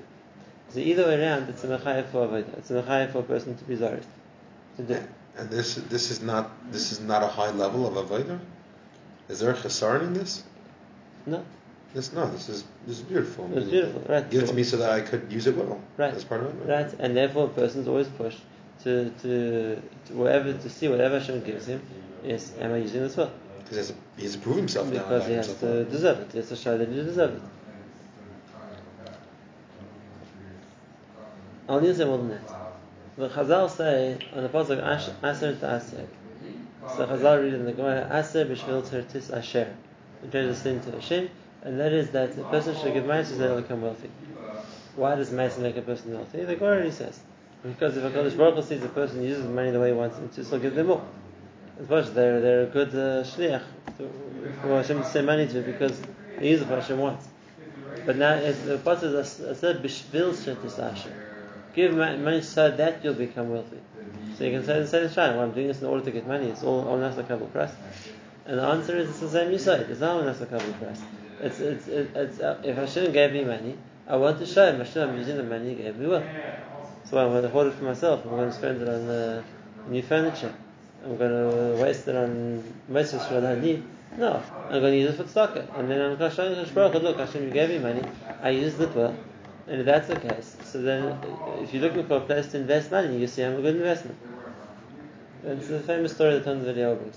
So 0.70 0.78
either 0.78 1.04
way 1.04 1.20
around, 1.20 1.48
it's 1.48 1.64
a 1.64 1.66
mechayev 1.66 2.10
for 2.10 2.26
avodah. 2.26 2.58
It's 2.58 2.70
a 2.70 2.82
mechayev 2.82 3.12
for 3.12 3.18
a 3.18 3.22
person 3.22 3.56
to 3.56 3.64
be 3.64 3.76
zarist. 3.76 4.06
To 4.76 4.82
do. 4.82 5.02
And 5.36 5.50
this 5.50 5.74
this 5.74 6.10
is 6.10 6.22
not 6.22 6.50
this 6.72 6.92
is 6.92 7.00
not 7.00 7.22
a 7.22 7.26
high 7.26 7.50
level 7.50 7.86
of 7.86 8.08
avodah. 8.08 8.38
Is 9.28 9.40
there 9.40 9.50
a 9.50 9.54
chesaron 9.54 10.02
in 10.02 10.14
this? 10.14 10.44
No, 11.26 11.44
This 11.92 12.12
no. 12.12 12.30
This 12.30 12.48
is 12.48 12.64
this 12.86 12.98
is 12.98 13.02
beautiful. 13.02 13.50
it's 13.56 13.68
beautiful, 13.68 14.02
right? 14.08 14.28
Give 14.30 14.44
it 14.44 14.46
to 14.46 14.54
me 14.54 14.62
so 14.62 14.76
that 14.76 14.90
I 14.90 15.00
could 15.00 15.30
use 15.32 15.46
it 15.46 15.56
well. 15.56 15.80
Right. 15.96 16.12
That's 16.12 16.24
part 16.24 16.42
of 16.42 16.60
it. 16.60 16.68
Right, 16.68 16.92
and 17.00 17.16
therefore 17.16 17.46
a 17.46 17.48
person's 17.48 17.88
always 17.88 18.06
pushed 18.08 18.40
to, 18.84 19.10
to, 19.22 19.82
to 20.06 20.12
whatever 20.14 20.52
to 20.52 20.70
see 20.70 20.88
whatever 20.88 21.18
Hashem 21.18 21.42
gives 21.42 21.66
him 21.66 21.82
is 22.24 22.52
am 22.60 22.72
I 22.72 22.78
using 22.78 23.02
this 23.02 23.16
well? 23.16 23.32
Because 23.58 23.70
he 23.70 23.78
has 23.78 23.88
to, 23.88 23.94
he 24.16 24.22
has 24.22 24.32
to 24.34 24.38
prove 24.38 24.56
himself. 24.56 24.90
Because 24.90 25.26
he 25.26 25.32
has 25.32 25.46
himself 25.46 25.60
to 25.60 25.84
deserve 25.84 26.18
it. 26.20 26.32
He 26.32 26.38
has 26.38 26.48
to 26.48 26.56
show 26.56 26.78
that 26.78 26.88
he 26.88 26.94
deserves 26.94 27.36
it. 27.36 27.42
I'll 31.68 31.80
to 31.80 31.94
say 31.94 32.04
more 32.04 32.18
than 32.18 32.30
that. 32.30 32.40
The 33.16 33.28
Chazal 33.28 33.70
say 33.70 34.18
on 34.34 34.42
the 34.42 34.48
pasuk 34.48 34.80
Aser 35.24 35.56
to 35.56 35.76
Aser. 35.76 36.08
So 36.96 37.06
Chazal 37.06 37.42
read 37.42 37.54
in 37.54 37.64
the 37.64 37.72
Gemara 37.72 38.08
Aser 38.12 38.46
b'shvil 38.46 38.82
tertis 38.82 39.36
Asher. 39.36 39.76
It 40.24 40.32
changes 40.32 40.58
sin 40.58 40.80
to 40.80 40.90
Hashem, 40.92 41.30
and 41.62 41.78
that 41.80 41.92
is 41.92 42.10
that 42.10 42.38
a 42.38 42.44
person 42.44 42.74
should 42.76 42.94
give 42.94 43.04
ma'aser 43.04 43.26
so 43.26 43.36
that 43.36 43.48
he'll 43.48 43.62
become 43.62 43.82
wealthy. 43.82 44.10
Why 44.96 45.14
does 45.14 45.30
ma'aser 45.30 45.58
make 45.58 45.76
a 45.76 45.82
person 45.82 46.14
wealthy? 46.14 46.44
The 46.44 46.60
already 46.60 46.90
says 46.90 47.20
because 47.62 47.96
if 47.96 48.04
a 48.04 48.10
Kadosh 48.10 48.36
Baruch 48.36 48.64
sees 48.64 48.82
a 48.82 48.88
person 48.88 49.22
uses 49.22 49.44
money 49.44 49.70
the 49.70 49.80
way 49.80 49.88
he 49.88 49.94
wants 49.94 50.16
him 50.16 50.28
to, 50.30 50.44
so 50.44 50.58
give 50.58 50.74
them 50.74 50.86
more. 50.86 51.04
As 51.78 51.88
much 51.88 52.06
as 52.06 52.14
they're 52.14 52.40
they're 52.40 52.62
a 52.62 52.66
good 52.66 52.88
uh, 52.90 53.24
shliach 53.24 53.62
for 54.62 54.68
Hashem 54.68 54.98
to 54.98 55.04
send 55.04 55.26
money 55.26 55.46
to 55.46 55.60
because 55.62 56.00
they 56.38 56.50
use 56.50 56.62
it 56.62 56.68
for 56.68 56.76
Hashem 56.76 56.98
wants. 56.98 57.28
But 58.06 58.16
now 58.16 58.34
it's, 58.34 58.60
the 58.60 58.80
is 59.02 59.58
said 59.58 59.82
Asher. 60.78 61.12
Give 61.74 61.94
money 61.94 62.42
so 62.42 62.70
that 62.70 63.04
you'll 63.04 63.14
become 63.14 63.50
wealthy. 63.50 63.78
So 64.36 64.44
you 64.44 64.52
can 64.52 64.64
say 64.64 64.80
the 64.80 64.88
same 64.88 65.10
Shine. 65.10 65.36
Well, 65.36 65.44
I'm 65.44 65.52
doing 65.52 65.68
this 65.68 65.80
in 65.80 65.86
order 65.86 66.04
to 66.04 66.10
get 66.10 66.26
money. 66.26 66.48
It's 66.48 66.62
all 66.62 66.88
on 66.88 67.02
a 67.02 67.22
couple 67.24 67.46
price. 67.48 67.72
And 68.46 68.58
the 68.58 68.62
answer 68.62 68.96
is 68.96 69.10
it's 69.10 69.20
the 69.20 69.28
same 69.28 69.52
you 69.52 69.58
say. 69.58 69.80
It's 69.80 70.00
not 70.00 70.20
on 70.20 70.28
a 70.28 70.34
couple 70.34 70.72
price. 70.74 71.00
It's 71.40 71.58
it's 71.60 71.88
it's, 71.88 72.14
it's 72.14 72.40
uh, 72.40 72.60
if 72.64 72.76
Hashem 72.76 73.12
gave 73.12 73.32
me 73.32 73.44
money, 73.44 73.76
I 74.06 74.16
want 74.16 74.38
to 74.40 74.46
show 74.46 74.66
him 74.70 74.78
Hashem 74.78 75.10
I'm 75.10 75.16
using 75.16 75.36
the 75.36 75.42
money 75.42 75.70
He 75.70 75.82
gave 75.82 75.96
me 75.96 76.06
well. 76.06 76.24
So 77.04 77.18
I'm 77.18 77.30
going 77.30 77.42
to 77.42 77.48
hoard 77.48 77.68
it 77.68 77.74
for 77.74 77.84
myself. 77.84 78.24
I'm 78.24 78.30
going 78.30 78.50
to 78.50 78.54
spend 78.54 78.82
it 78.82 78.88
on 78.88 79.08
uh, 79.08 79.42
new 79.88 80.02
furniture. 80.02 80.54
I'm 81.04 81.16
going 81.16 81.30
to 81.30 81.82
waste 81.82 82.06
it 82.08 82.14
on 82.14 82.62
most 82.88 83.14
of 83.14 83.22
what 83.32 83.44
I 83.44 83.58
need. 83.58 83.82
No, 84.18 84.42
I'm 84.68 84.80
going 84.80 84.92
to 84.92 84.98
use 84.98 85.14
it 85.14 85.16
for 85.16 85.24
tzedakah. 85.24 85.78
And 85.78 85.90
then 85.90 86.00
I'm 86.00 86.16
going 86.18 86.30
to 86.30 86.36
show 86.36 86.54
Hu, 86.54 86.98
look, 86.98 87.18
Hashem, 87.18 87.44
you 87.44 87.50
gave 87.50 87.70
me 87.70 87.78
money. 87.78 88.02
I 88.42 88.50
used 88.50 88.80
it 88.80 88.94
well. 88.94 89.16
And 89.66 89.80
if 89.80 89.86
that's 89.86 90.08
the 90.08 90.16
case, 90.16 90.56
so 90.64 90.82
then 90.82 91.04
uh, 91.04 91.62
if 91.62 91.72
you're 91.72 91.82
looking 91.82 92.06
for 92.06 92.16
a 92.16 92.20
place 92.20 92.48
to 92.48 92.58
invest 92.58 92.90
money, 92.90 93.18
you 93.18 93.26
see 93.26 93.42
I'm 93.42 93.56
a 93.56 93.62
good 93.62 93.76
investment. 93.76 94.18
It's 95.44 95.70
a 95.70 95.80
famous 95.80 96.12
story 96.12 96.34
that 96.34 96.44
Tons 96.44 96.64
Video 96.64 96.96
brings. 96.96 97.16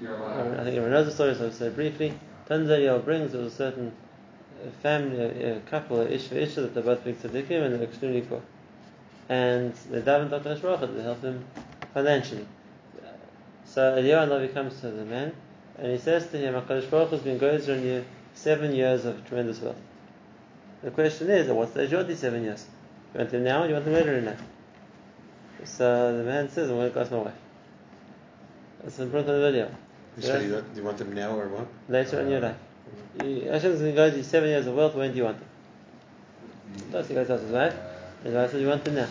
I 0.00 0.64
think 0.64 0.76
everyone 0.76 0.90
knows 0.90 1.06
the 1.06 1.12
story, 1.12 1.34
so 1.34 1.44
I'll 1.44 1.52
say 1.52 1.66
it 1.66 1.76
briefly. 1.76 2.14
Video 2.60 2.98
brings 2.98 3.32
was 3.32 3.54
a 3.54 3.56
certain 3.56 3.92
uh, 4.62 4.70
family, 4.82 5.18
a, 5.18 5.56
a 5.56 5.60
couple, 5.60 6.00
a 6.00 6.06
ish 6.06 6.30
ish 6.32 6.54
that 6.56 6.74
they're 6.74 6.82
both 6.82 7.02
big 7.02 7.18
tzaddikim 7.18 7.64
and 7.64 7.74
they're 7.74 7.82
extremely 7.82 8.20
poor. 8.20 8.42
And 9.28 9.72
they 9.90 10.00
HaKadosh 10.00 10.60
Baruch 10.60 10.80
Hu 10.80 10.94
to 10.94 11.02
help 11.02 11.22
them 11.22 11.44
financially. 11.94 12.46
So 13.64 13.96
Eliyahu 13.96 14.28
Navi 14.28 14.52
comes 14.52 14.80
to 14.80 14.90
the 14.90 15.04
man 15.04 15.34
and 15.78 15.92
he 15.92 15.98
says 15.98 16.28
to 16.28 16.38
him, 16.38 16.54
HaKadosh 16.54 16.90
Baruch 16.90 17.10
has 17.10 17.20
been 17.22 17.38
going 17.38 17.62
on 17.70 17.82
you 17.82 18.04
seven 18.34 18.74
years 18.74 19.06
of 19.06 19.26
tremendous 19.26 19.60
wealth. 19.60 19.80
The 20.82 20.90
question 20.90 21.30
is, 21.30 21.48
at 21.48 21.56
what 21.56 21.70
stage 21.70 21.92
want 21.92 22.08
these 22.08 22.18
seven 22.18 22.42
years? 22.42 22.66
You 23.14 23.18
want 23.18 23.30
them 23.30 23.44
now 23.44 23.62
or 23.62 23.68
you 23.68 23.72
want 23.72 23.86
them 23.86 23.94
later 23.94 24.18
in 24.18 24.26
life? 24.26 24.42
So 25.64 26.16
the 26.16 26.24
man 26.24 26.50
says, 26.50 26.68
I'm 26.68 26.76
going 26.76 26.92
to 26.92 27.00
ask 27.00 27.10
my 27.10 27.18
wife. 27.18 27.34
That's 28.82 28.98
in 28.98 29.10
front 29.10 29.28
of 29.28 29.36
the 29.36 29.40
video. 29.40 29.74
You 30.16 30.22
say 30.22 30.46
you, 30.46 30.52
want- 30.54 30.76
you 30.76 30.82
want 30.82 30.98
them 30.98 31.12
now 31.14 31.38
or 31.38 31.48
what? 31.48 31.66
Later 31.88 32.20
in 32.20 32.30
your 32.30 32.40
life. 32.40 32.56
you- 33.24 33.48
Hashem 33.50 33.72
is 33.72 33.80
going 33.80 33.92
to 33.92 33.96
go 33.96 34.10
to 34.10 34.16
you 34.16 34.22
seven 34.22 34.48
years 34.50 34.66
of 34.66 34.74
wealth. 34.74 34.94
When 34.94 35.10
do 35.12 35.16
you 35.16 35.24
want 35.24 35.38
them? 35.38 35.48
So 36.90 37.02
he 37.02 37.14
goes 37.14 37.26
to 37.28 37.38
his 37.38 37.50
wife, 37.50 37.74
and 38.18 38.26
his 38.26 38.34
wife 38.34 38.50
says, 38.50 38.60
"You 38.60 38.68
want 38.68 38.84
them 38.84 38.94
now." 38.94 39.08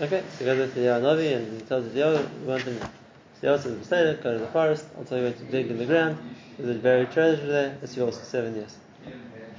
Okay, 0.00 0.22
so 0.32 0.38
he 0.38 0.44
goes 0.44 0.72
to 0.72 0.80
the 0.80 1.00
Novi 1.00 1.32
and 1.32 1.60
he 1.60 1.66
tells 1.66 1.90
the 1.92 1.98
Yoga, 1.98 2.28
"You 2.42 2.48
want 2.48 2.64
them 2.64 2.78
now." 2.78 2.90
So 3.34 3.40
the 3.40 3.46
Yoga 3.48 3.62
says, 3.62 3.74
"Beseder, 3.86 4.22
go 4.22 4.32
to 4.34 4.38
the 4.38 4.46
forest. 4.48 4.86
I'll 4.96 5.04
tell 5.04 5.18
you 5.18 5.24
where 5.24 5.32
to 5.32 5.44
dig 5.44 5.70
in 5.70 5.78
the 5.78 5.86
ground. 5.86 6.18
There's 6.58 6.76
a 6.76 6.78
buried 6.78 7.10
treasure 7.12 7.46
there. 7.46 7.76
It's 7.82 7.96
yours 7.96 8.18
for 8.18 8.24
seven 8.24 8.54
years." 8.54 8.76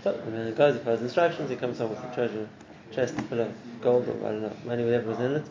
So 0.04 0.14
the 0.14 0.32
man 0.32 0.54
goes, 0.54 0.76
he 0.76 0.80
follows 0.82 1.02
instructions. 1.02 1.50
He 1.50 1.56
comes 1.58 1.78
home 1.78 1.90
with 1.90 2.00
a 2.00 2.14
treasure 2.16 2.48
chest 2.92 3.16
full 3.30 3.42
of 3.42 3.52
gold 3.82 4.08
or 4.08 4.28
I 4.28 4.32
don't 4.32 4.42
know 4.42 4.52
money, 4.66 4.84
whatever 4.84 5.10
was 5.10 5.20
in 5.20 5.36
it, 5.36 5.46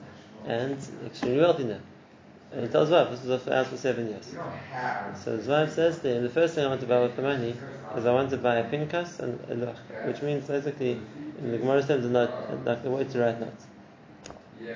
and 0.46 0.78
extremely 1.06 1.40
wealthy 1.40 1.64
now. 1.64 1.78
And 2.52 2.62
he 2.62 2.68
tells 2.68 2.90
wife, 2.90 3.10
"This 3.10 3.24
was 3.24 3.46
ours 3.48 3.68
for 3.68 3.76
seven 3.76 4.08
years." 4.08 4.34
So 5.24 5.36
his 5.36 5.46
wife 5.46 5.72
says 5.74 5.98
to 6.00 6.08
him, 6.08 6.22
the 6.22 6.30
first 6.30 6.54
thing 6.54 6.64
I 6.64 6.68
want 6.68 6.80
to 6.80 6.86
buy 6.86 7.00
with 7.00 7.16
the 7.16 7.22
money 7.22 7.54
is 7.96 8.06
I 8.06 8.12
want 8.12 8.30
to 8.30 8.36
buy 8.36 8.56
a 8.56 8.64
pinkas 8.64 9.18
and 9.20 9.38
a 9.50 9.66
loch, 9.66 9.76
which 10.04 10.22
means 10.22 10.46
basically, 10.46 11.00
in 11.38 11.50
the 11.50 11.58
Gemara 11.58 11.82
terms, 11.82 12.04
a 12.04 12.08
note, 12.08 12.30
like 12.64 12.84
a 12.84 12.90
way 12.90 13.04
to 13.04 13.18
write 13.18 13.40
notes. 13.40 13.66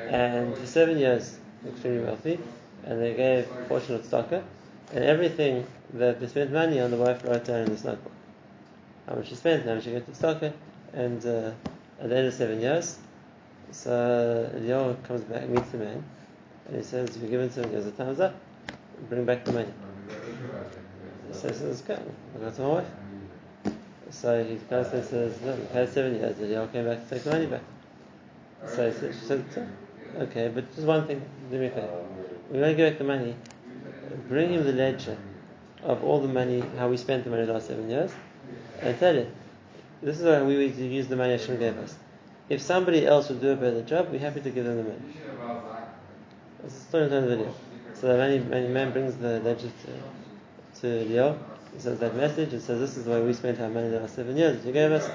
And 0.09 0.57
for 0.57 0.67
seven 0.67 0.99
years, 0.99 1.38
extremely 1.67 2.05
wealthy, 2.05 2.38
and 2.85 3.00
they 3.00 3.14
gave 3.14 3.47
a 3.47 3.64
portion 3.69 3.95
of 3.95 4.02
tzedakah, 4.02 4.43
and 4.93 5.05
everything 5.05 5.67
that 5.95 6.21
they 6.21 6.26
spent 6.26 6.52
money 6.52 6.81
on, 6.81 6.91
the 6.91 6.97
wife 6.97 7.25
wrote 7.25 7.45
down 7.45 7.61
in 7.61 7.71
this 7.71 7.85
notebook. 7.85 8.12
How 9.07 9.14
much 9.14 9.29
she 9.29 9.35
spent, 9.35 9.64
how 9.64 9.75
much 9.75 9.85
she 9.85 9.93
got 9.93 10.05
to 10.07 10.12
tzedakah, 10.12 10.52
and 10.93 11.25
uh, 11.25 11.52
at 12.00 12.09
the 12.09 12.17
end 12.17 12.26
of 12.26 12.35
seven 12.35 12.61
years, 12.61 12.99
so 13.71 14.50
Eliyahu 14.55 15.02
comes 15.05 15.23
back, 15.23 15.49
meets 15.49 15.71
the 15.71 15.79
man, 15.79 16.05
and 16.73 16.81
he 16.81 16.87
says, 16.87 17.14
if 17.14 17.21
"You've 17.21 17.31
given 17.31 17.50
seven 17.50 17.71
years, 17.71 17.85
the 17.85 17.91
time's 17.91 18.19
up. 18.19 18.35
Bring 19.11 19.26
back 19.26 19.45
the 19.45 19.52
money." 19.52 19.73
He 21.29 21.35
says, 21.35 21.83
"Okay, 21.83 22.00
I'll 22.35 22.41
go 22.41 22.50
to 22.50 22.62
my 22.62 22.69
wife." 22.69 22.87
So 24.09 24.43
he 24.43 24.55
goes 24.71 24.87
and 24.87 25.05
says, 25.05 25.38
"No, 25.43 25.55
we've 25.55 25.71
had 25.71 25.91
seven 25.91 26.14
years." 26.14 26.37
Eliyahu 26.37 26.73
came 26.73 26.87
back 26.87 27.07
to 27.07 27.14
take 27.14 27.25
the 27.25 27.31
money 27.31 27.45
back. 27.45 27.61
So 28.67 28.91
he 28.91 29.12
she 29.12 29.25
said, 29.26 29.45
"Okay, 30.19 30.49
but 30.49 30.75
just 30.75 30.87
one 30.87 31.07
thing, 31.07 31.21
do 31.50 31.59
me 31.59 31.67
a 31.67 31.71
favor. 31.71 32.05
We're 32.50 32.61
going 32.61 32.71
to 32.71 32.76
give 32.76 32.91
back 32.91 32.99
the 32.99 33.05
money. 33.05 33.37
Bring 34.31 34.55
him 34.55 34.64
the 34.64 34.73
ledger 34.73 35.19
of 35.83 36.02
all 36.02 36.21
the 36.21 36.29
money, 36.29 36.64
how 36.79 36.88
we 36.88 36.97
spent 36.97 37.25
the 37.25 37.31
money 37.31 37.45
the 37.45 37.52
last 37.52 37.67
seven 37.67 37.91
years, 37.91 38.12
and 38.81 38.99
tell 38.99 39.14
him, 39.14 39.31
this 40.02 40.21
is 40.21 40.26
how 40.26 40.43
we 40.45 40.71
to 40.71 40.87
use 40.87 41.09
the 41.09 41.17
money 41.17 41.33
Hashem 41.33 41.59
gave 41.59 41.76
us. 41.76 41.97
If 42.49 42.62
somebody 42.62 43.07
else 43.07 43.29
would 43.29 43.41
do 43.41 43.50
a 43.50 43.57
better 43.57 43.83
job, 43.83 44.09
we're 44.11 44.21
happy 44.21 44.41
to 44.41 44.50
give 44.50 44.64
them 44.64 44.76
the 44.76 44.83
money. 44.85 45.62
That's 46.62 46.75
the 46.75 46.81
story 46.81 47.04
in 47.04 47.11
the 47.11 47.21
video. 47.23 47.54
So 47.95 48.09
the 48.09 48.19
money, 48.19 48.38
money 48.38 48.69
man 48.69 48.92
brings 48.92 49.16
the 49.16 49.40
ledger 49.40 49.69
to, 49.69 50.81
to 50.81 51.04
Leo. 51.09 51.38
He 51.75 51.81
says 51.81 51.99
that 51.99 52.14
message. 52.16 52.52
It 52.52 52.61
says 52.61 52.78
this 52.78 52.97
is 52.97 53.04
the 53.04 53.11
way 53.11 53.23
we 53.23 53.33
spent 53.33 53.61
our 53.61 53.69
money 53.69 53.88
the 53.88 54.00
last 54.00 54.14
seven 54.14 54.37
years 54.37 54.61
that 54.61 54.66
you 54.66 54.73
gave 54.73 54.92
us. 54.92 55.11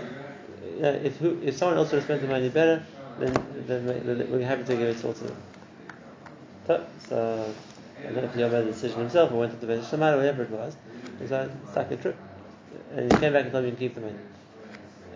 If 0.80 1.18
who, 1.18 1.42
if 1.42 1.56
someone 1.58 1.78
else 1.78 1.92
would 1.92 1.98
have 1.98 2.04
spent 2.04 2.22
the 2.22 2.28
money 2.28 2.50
better, 2.50 2.86
then, 3.20 3.34
then, 3.66 4.28
we're 4.30 4.46
happy 4.46 4.64
to 4.64 4.76
give 4.76 4.90
it 4.90 5.06
all 5.06 5.14
to 5.14 5.24
them. 5.24 5.38
So, 7.08 7.54
I 8.00 8.04
don't 8.04 8.16
know 8.16 8.24
if 8.24 8.36
Leo 8.36 8.50
made 8.50 8.66
the 8.66 8.72
decision 8.72 9.00
himself 9.00 9.32
or 9.32 9.40
went 9.40 9.60
to 9.60 9.66
the 9.66 9.74
Beis 9.74 9.90
Shammai 9.90 10.12
or 10.12 10.18
whatever 10.18 10.44
it 10.44 10.50
was. 10.50 10.76
He 11.20 11.28
said, 11.28 11.52
stuck 11.72 11.90
a 11.92 11.98
trip. 11.98 12.18
And 12.94 13.12
he 13.12 13.20
came 13.20 13.34
back 13.34 13.44
and 13.44 13.52
told 13.52 13.66
me 13.66 13.72
to 13.72 13.78
keep 13.78 13.96
the 13.96 14.02
money. 14.02 14.16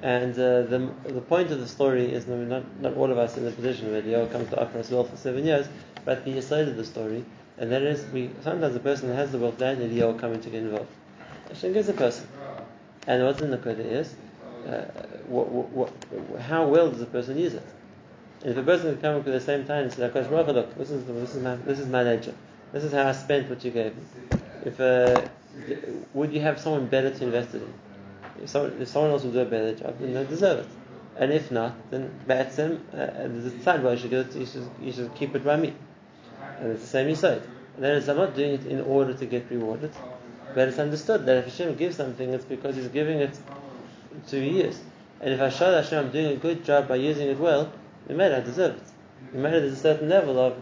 And 0.02 0.34
uh, 0.34 0.64
the, 0.64 0.90
the 1.06 1.22
point 1.22 1.52
of 1.52 1.60
the 1.60 1.68
story 1.68 2.12
is 2.12 2.26
no, 2.28 2.36
not, 2.38 2.64
not 2.82 2.96
all 2.96 3.12
of 3.12 3.18
us 3.18 3.38
in 3.38 3.46
the 3.46 3.52
position 3.52 3.92
where 3.92 4.02
Leo 4.02 4.26
comes 4.28 4.50
to 4.50 4.60
offer 4.60 4.80
us 4.80 4.90
wealth 4.90 5.12
for 5.12 5.18
seven 5.18 5.46
years, 5.46 5.68
but 6.06 6.26
the 6.26 6.38
aside 6.40 6.68
of 6.68 6.76
the 6.76 6.86
story, 6.86 7.24
and 7.60 7.72
that 7.72 7.84
is 7.84 8.04
we 8.12 8.32
sometimes 8.42 8.74
the 8.74 8.80
person 8.80 9.10
who 9.10 9.16
has 9.16 9.32
the 9.32 9.38
wealth 9.38 9.60
then 9.60 9.80
and 9.80 9.92
the 9.92 9.96
Leo 9.96 10.18
coming 10.18 10.42
to 10.42 10.50
get 10.50 10.64
involved. 10.64 10.90
Hashem 11.50 11.74
gives 11.74 11.90
a 11.90 11.94
person. 11.94 12.28
And 13.06 13.24
what's 13.24 13.42
in 13.42 13.52
the 13.52 13.58
Kodesh 13.58 13.86
is 13.86 14.16
uh, 14.68 14.86
what, 15.28 15.50
what, 15.50 15.70
what, 15.70 16.42
how 16.42 16.68
well 16.68 16.90
does 16.90 17.00
the 17.00 17.06
person 17.06 17.38
use 17.38 17.54
it? 17.54 17.64
And 18.42 18.52
if 18.52 18.58
a 18.58 18.64
person 18.64 18.94
can 18.94 19.02
come 19.02 19.16
up 19.18 19.28
at 19.28 19.34
the 19.34 19.42
same 19.42 19.66
time 19.66 19.84
and 19.84 19.94
say, 19.94 20.10
"Akash 20.10 20.30
Baruch 20.30 20.48
Hu, 20.48 20.54
look, 20.54 20.76
this 20.78 20.90
is 20.90 21.06
this 21.06 21.36
is 21.36 21.44
my 21.44 21.56
this 21.58 21.80
is 21.80 21.88
my 21.88 22.02
ledger. 22.02 22.34
This 22.72 22.84
is 22.84 22.92
how 22.92 23.08
I 23.08 23.12
spent 23.12 23.50
what 23.50 23.64
you 23.64 23.72
gave 23.72 23.96
me." 23.96 24.04
If 24.66 24.80
uh, 24.80 25.22
would 26.14 26.34
you 26.34 26.42
have 26.42 26.60
someone 26.60 26.88
better 26.88 27.12
to 27.12 27.24
invest 27.24 27.54
it 27.54 27.62
in? 27.62 27.74
If 28.42 28.50
someone, 28.50 28.82
if 28.82 28.88
someone 28.88 29.12
else 29.12 29.24
will 29.24 29.32
do 29.32 29.40
a 29.40 29.46
better 29.46 29.76
job, 29.76 30.00
then 30.00 30.14
they 30.14 30.26
deserve 30.26 30.60
it. 30.60 30.68
And 31.18 31.32
if 31.32 31.52
not, 31.52 31.92
then 31.92 32.12
that's 32.26 32.56
him. 32.56 32.84
Uh, 32.94 32.98
and 32.98 33.44
there's 33.44 33.64
side 33.64 33.84
why 33.84 33.92
you 33.92 33.98
should, 33.98 34.14
it, 34.14 34.36
you, 34.36 34.46
should, 34.46 34.70
you 34.82 34.92
should 34.92 35.14
keep 35.16 35.36
it 35.36 35.44
by 35.44 35.58
me. 35.58 35.74
And 36.60 36.72
it's 36.72 36.82
the 36.82 36.88
same 36.88 37.14
said. 37.16 37.44
And 37.76 37.84
then 37.84 37.98
it's, 37.98 38.08
I'm 38.08 38.18
not 38.18 38.36
doing 38.36 38.54
it 38.54 38.66
in 38.66 38.82
order 38.82 39.14
to 39.14 39.26
get 39.26 39.50
rewarded, 39.50 39.92
but 40.56 40.68
it's 40.68 40.80
understood 40.80 41.26
that 41.26 41.38
if 41.38 41.46
Hashem 41.46 41.76
gives 41.76 41.98
something, 41.98 42.34
it's 42.34 42.46
because 42.46 42.76
He's 42.76 42.88
giving 42.88 43.20
it 43.20 43.38
to 44.28 44.40
use. 44.40 44.80
And 45.20 45.34
if 45.34 45.42
I 45.42 45.50
show 45.50 45.72
that 45.72 45.84
Hashem 45.84 46.06
I'm 46.06 46.12
doing 46.12 46.32
a 46.34 46.36
good 46.36 46.66
job 46.66 46.88
by 46.88 46.96
using 46.96 47.28
it 47.28 47.38
well, 47.38 47.72
then 48.08 48.18
maybe 48.18 48.34
I 48.34 48.42
deserve 48.42 48.78
it. 48.78 49.34
Maybe 49.34 49.60
there's 49.60 49.74
a 49.74 49.76
certain 49.76 50.10
level 50.10 50.40
of 50.40 50.56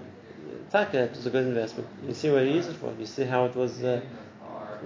taka, 0.71 1.03
it 1.03 1.11
was 1.11 1.25
a 1.25 1.29
good 1.29 1.47
investment. 1.47 1.87
You 2.05 2.13
see 2.13 2.29
what 2.29 2.43
you 2.43 2.51
use 2.51 2.67
it 2.67 2.75
for. 2.75 2.93
You 2.99 3.05
see 3.05 3.23
how 3.23 3.45
it 3.45 3.55
was, 3.55 3.83
uh, 3.83 4.01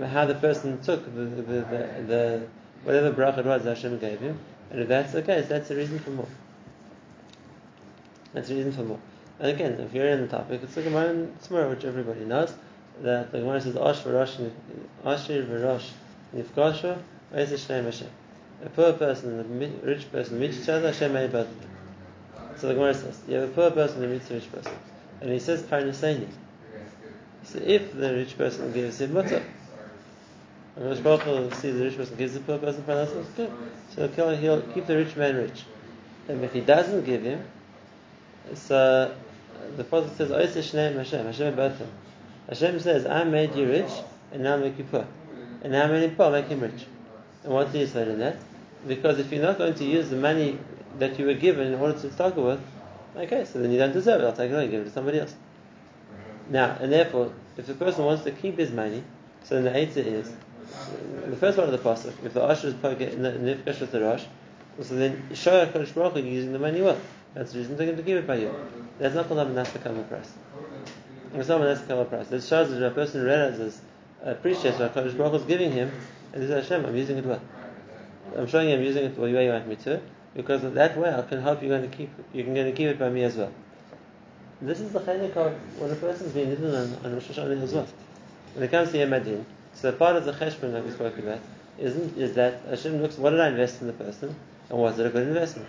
how 0.06 0.26
the 0.26 0.36
person 0.36 0.82
took 0.82 1.04
the, 1.06 1.22
the, 1.22 1.42
the, 1.42 2.04
the 2.08 2.48
whatever 2.84 3.12
bracha 3.12 3.40
it 3.40 3.46
was 3.46 3.64
Hashem 3.64 4.00
gave 4.00 4.20
him. 4.20 4.40
And 4.72 4.82
if 4.82 4.88
that's 4.88 5.14
the 5.14 5.22
case, 5.22 5.48
that's 5.48 5.70
a 5.72 5.76
reason 5.76 6.00
for 6.00 6.12
more. 6.12 6.28
That's 8.34 8.50
a 8.50 8.56
reason 8.56 8.72
for 8.72 8.84
more. 8.84 9.00
And 9.40 9.50
again, 9.50 9.74
if 9.80 9.94
you're 9.94 10.08
in 10.08 10.22
the 10.22 10.28
topic, 10.28 10.62
it's 10.64 10.76
the 10.76 10.84
Gemara 10.84 11.10
in 11.10 11.36
Tzmur, 11.44 11.70
which 11.70 11.86
everybody 11.86 12.26
knows, 12.26 12.54
that 13.02 13.32
the 13.32 13.40
Gemara 13.40 13.62
says, 13.62 13.76
Osh 13.76 14.02
v'rosh, 14.02 14.52
Ashir 15.04 15.44
v'rosh, 15.44 15.90
nifkasha, 16.36 17.00
v'ez 17.34 17.50
Hashem 17.50 17.86
Hashem. 17.86 18.10
A 18.66 18.70
poor 18.70 18.94
person 18.94 19.40
and 19.40 19.64
a 19.64 19.86
rich 19.86 20.12
person 20.12 20.40
meet 20.40 20.54
each 20.54 20.70
other, 20.70 20.88
Hashem 20.88 21.14
made 21.14 21.32
both 21.32 21.48
of 21.48 21.60
them. 21.62 21.70
So 22.58 22.68
the 22.68 22.76
Gemara 22.76 22.94
says, 22.94 23.20
you 23.28 23.36
have 23.36 23.50
a 23.50 23.52
poor 23.52 23.72
person 23.72 24.02
who 24.02 24.08
meets 24.08 24.30
a 24.32 24.36
rich 24.36 24.52
person. 24.52 24.78
And 25.22 25.32
he 25.32 25.40
says, 25.40 25.64
Parnaseni. 25.64 26.28
So 27.44 27.60
if 27.62 27.94
the 27.94 28.14
rich 28.14 28.38
person 28.38 28.72
gives 28.72 29.02
him 29.02 29.14
mutter, 29.14 29.44
and 30.76 30.86
Rosh 30.86 31.00
Baruch 31.00 31.24
the 31.62 31.72
rich 31.72 31.98
person 31.98 32.18
gives 32.18 32.34
the 32.34 32.40
poor 32.40 32.58
person 32.58 32.84
parnassus, 32.84 33.28
good. 33.36 33.52
So 33.96 34.08
he'll, 34.08 34.36
he'll 34.36 34.62
keep 34.62 34.88
the 34.88 34.98
rich 34.98 35.16
man 35.16 35.36
rich. 35.36 35.64
And 36.28 36.44
if 36.44 36.54
he 36.54 36.62
doesn't 36.62 37.06
give 37.06 37.24
him, 37.24 37.46
so 38.56 38.76
uh, 38.76 39.78
the 39.78 39.84
Prophet 39.84 40.18
says, 40.18 40.32
oh, 40.32 40.40
Oise 40.40 40.56
Shneim 40.56 40.96
Hashem, 40.96 41.26
Hashem 41.26 41.56
both 41.56 41.78
them. 41.78 41.92
Hashem 42.50 42.80
says, 42.80 43.06
I 43.06 43.24
made 43.24 43.56
you 43.56 43.68
rich, 43.68 43.92
and 44.32 44.44
now 44.44 44.56
I 44.56 44.58
make 44.58 44.78
you 44.78 44.84
poor. 44.86 45.08
And 45.62 45.74
now 45.74 45.84
I 45.84 45.88
made 45.88 46.04
him 46.10 46.16
poor, 46.16 46.32
make 46.32 46.48
him 46.48 46.62
rich. 46.62 46.86
And 47.44 47.54
what 47.54 47.72
do 47.72 47.80
you 47.80 47.88
say 47.88 48.06
to 48.06 48.16
that? 48.16 48.38
Because 48.88 49.20
if 49.20 49.32
you're 49.32 49.44
not 49.44 49.58
going 49.58 49.76
to 49.76 49.86
use 49.86 50.10
the 50.10 50.18
money 50.18 50.60
that 51.00 51.20
you 51.20 51.26
were 51.26 51.34
given 51.34 51.68
in 51.68 51.80
order 51.80 52.00
to 52.00 52.12
start 52.12 52.36
with, 52.36 52.60
okay, 53.16 53.46
so 53.46 53.60
then 53.60 53.72
you 53.72 53.78
don't 53.78 53.94
deserve 53.94 54.22
it. 54.22 54.26
I'll 54.26 54.34
take 54.34 54.50
it 54.50 54.54
away 54.54 54.64
and 54.64 54.72
give 54.72 54.82
it 54.82 54.86
to 54.86 54.92
somebody 54.92 55.20
else. 55.20 55.36
Now, 56.50 56.78
and 56.80 56.92
therefore, 56.92 57.32
if 57.58 57.68
the 57.68 57.74
person 57.74 58.04
wants 58.06 58.24
to 58.24 58.32
keep 58.32 58.58
his 58.58 58.72
money, 58.72 59.04
so 59.44 59.56
then 59.56 59.66
the 59.66 59.72
answer 59.72 60.02
is 60.02 60.32
the 61.28 61.36
first 61.36 61.58
part 61.58 61.70
of 61.70 61.72
the 61.72 61.78
pasuk. 61.78 62.14
If 62.24 62.34
the 62.34 62.44
usher 62.44 62.70
is 62.70 62.74
poking 62.76 63.22
the 63.22 63.32
nifkash 63.32 63.80
with 63.80 63.92
the 63.92 64.02
rush, 64.02 64.26
so 64.82 64.96
then 64.96 65.30
show 65.34 65.66
Hakadosh 65.66 65.94
Baruch 65.94 66.14
Hu 66.14 66.20
using 66.22 66.54
the 66.54 66.60
money 66.60 66.82
well. 66.82 67.00
That's 67.34 67.52
the 67.52 67.60
reason 67.60 67.78
they're 67.78 67.88
going 67.88 67.98
to 67.98 68.04
give 68.04 68.18
it 68.18 68.28
by 68.28 68.38
you. 68.38 68.54
That's 69.00 69.16
not 69.16 69.28
called 69.28 69.40
a 69.40 69.46
manas 69.46 69.70
cover 69.84 70.04
price. 70.04 70.32
It's 71.34 71.48
not 71.48 71.62
a 71.62 71.64
manas 71.64 71.82
cover 71.88 72.06
price. 72.06 72.32
It 72.32 72.44
shows 72.44 72.70
that 72.70 72.86
a 72.86 72.92
person 72.92 73.24
realizes, 73.24 73.82
appreciates 74.24 74.80
what 74.80 74.94
Hakadosh 74.94 75.18
Baruch 75.18 75.32
Hu 75.32 75.38
is 75.38 75.44
giving 75.44 75.72
him, 75.72 75.92
and 76.34 76.42
he 76.42 76.48
says, 76.48 76.68
Hashem, 76.68 76.86
I'm 76.86 76.96
using 76.96 77.18
it 77.18 77.26
well. 77.26 77.42
I'm 78.38 78.48
showing 78.48 78.70
you 78.70 78.76
I'm 78.76 78.82
using 78.82 79.06
it 79.06 79.16
the 79.16 79.22
way 79.22 79.46
you 79.46 79.52
want 79.52 79.68
me 79.68 79.76
to, 79.78 80.02
because 80.36 80.62
that 80.62 80.98
way 80.98 81.14
I 81.14 81.22
can 81.22 81.42
help 81.42 81.62
you 81.62 81.70
going 81.70 81.90
to 81.90 81.96
keep 81.96 82.10
you're 82.34 82.46
going 82.46 82.66
to 82.66 82.72
keep 82.72 82.88
it 82.88 83.00
by 83.00 83.10
me 83.10 83.24
as 83.24 83.36
well. 83.36 83.52
This 84.62 84.80
is 84.80 84.92
the 84.92 85.00
chelik 85.02 85.36
of 85.36 85.54
when 85.80 85.92
a 85.92 85.96
person's 85.96 86.32
being 86.32 86.48
hidden 86.48 86.74
on, 86.74 87.06
on 87.06 87.14
Rosh 87.14 87.28
Hashanah 87.28 87.62
as 87.62 87.74
well. 87.74 87.88
When 88.54 88.64
it 88.64 88.72
comes 88.72 88.92
to 88.92 88.98
Yom 88.98 89.46
so 89.84 89.92
part 89.92 90.16
of 90.16 90.24
the 90.24 90.32
cheshbon 90.32 90.72
that 90.72 90.86
we 90.86 90.92
spoke 90.92 91.18
about 91.18 91.42
isn't 91.78 92.18
is 92.18 92.36
that 92.36 92.62
Hashem 92.70 93.02
looks 93.02 93.18
what 93.18 93.32
did 93.32 93.42
I 93.42 93.50
invest 93.50 93.82
in 93.82 93.88
the 93.88 93.92
person 93.92 94.34
and 94.70 94.80
was 94.80 94.98
it 94.98 95.06
a 95.06 95.10
good 95.10 95.28
investment? 95.28 95.68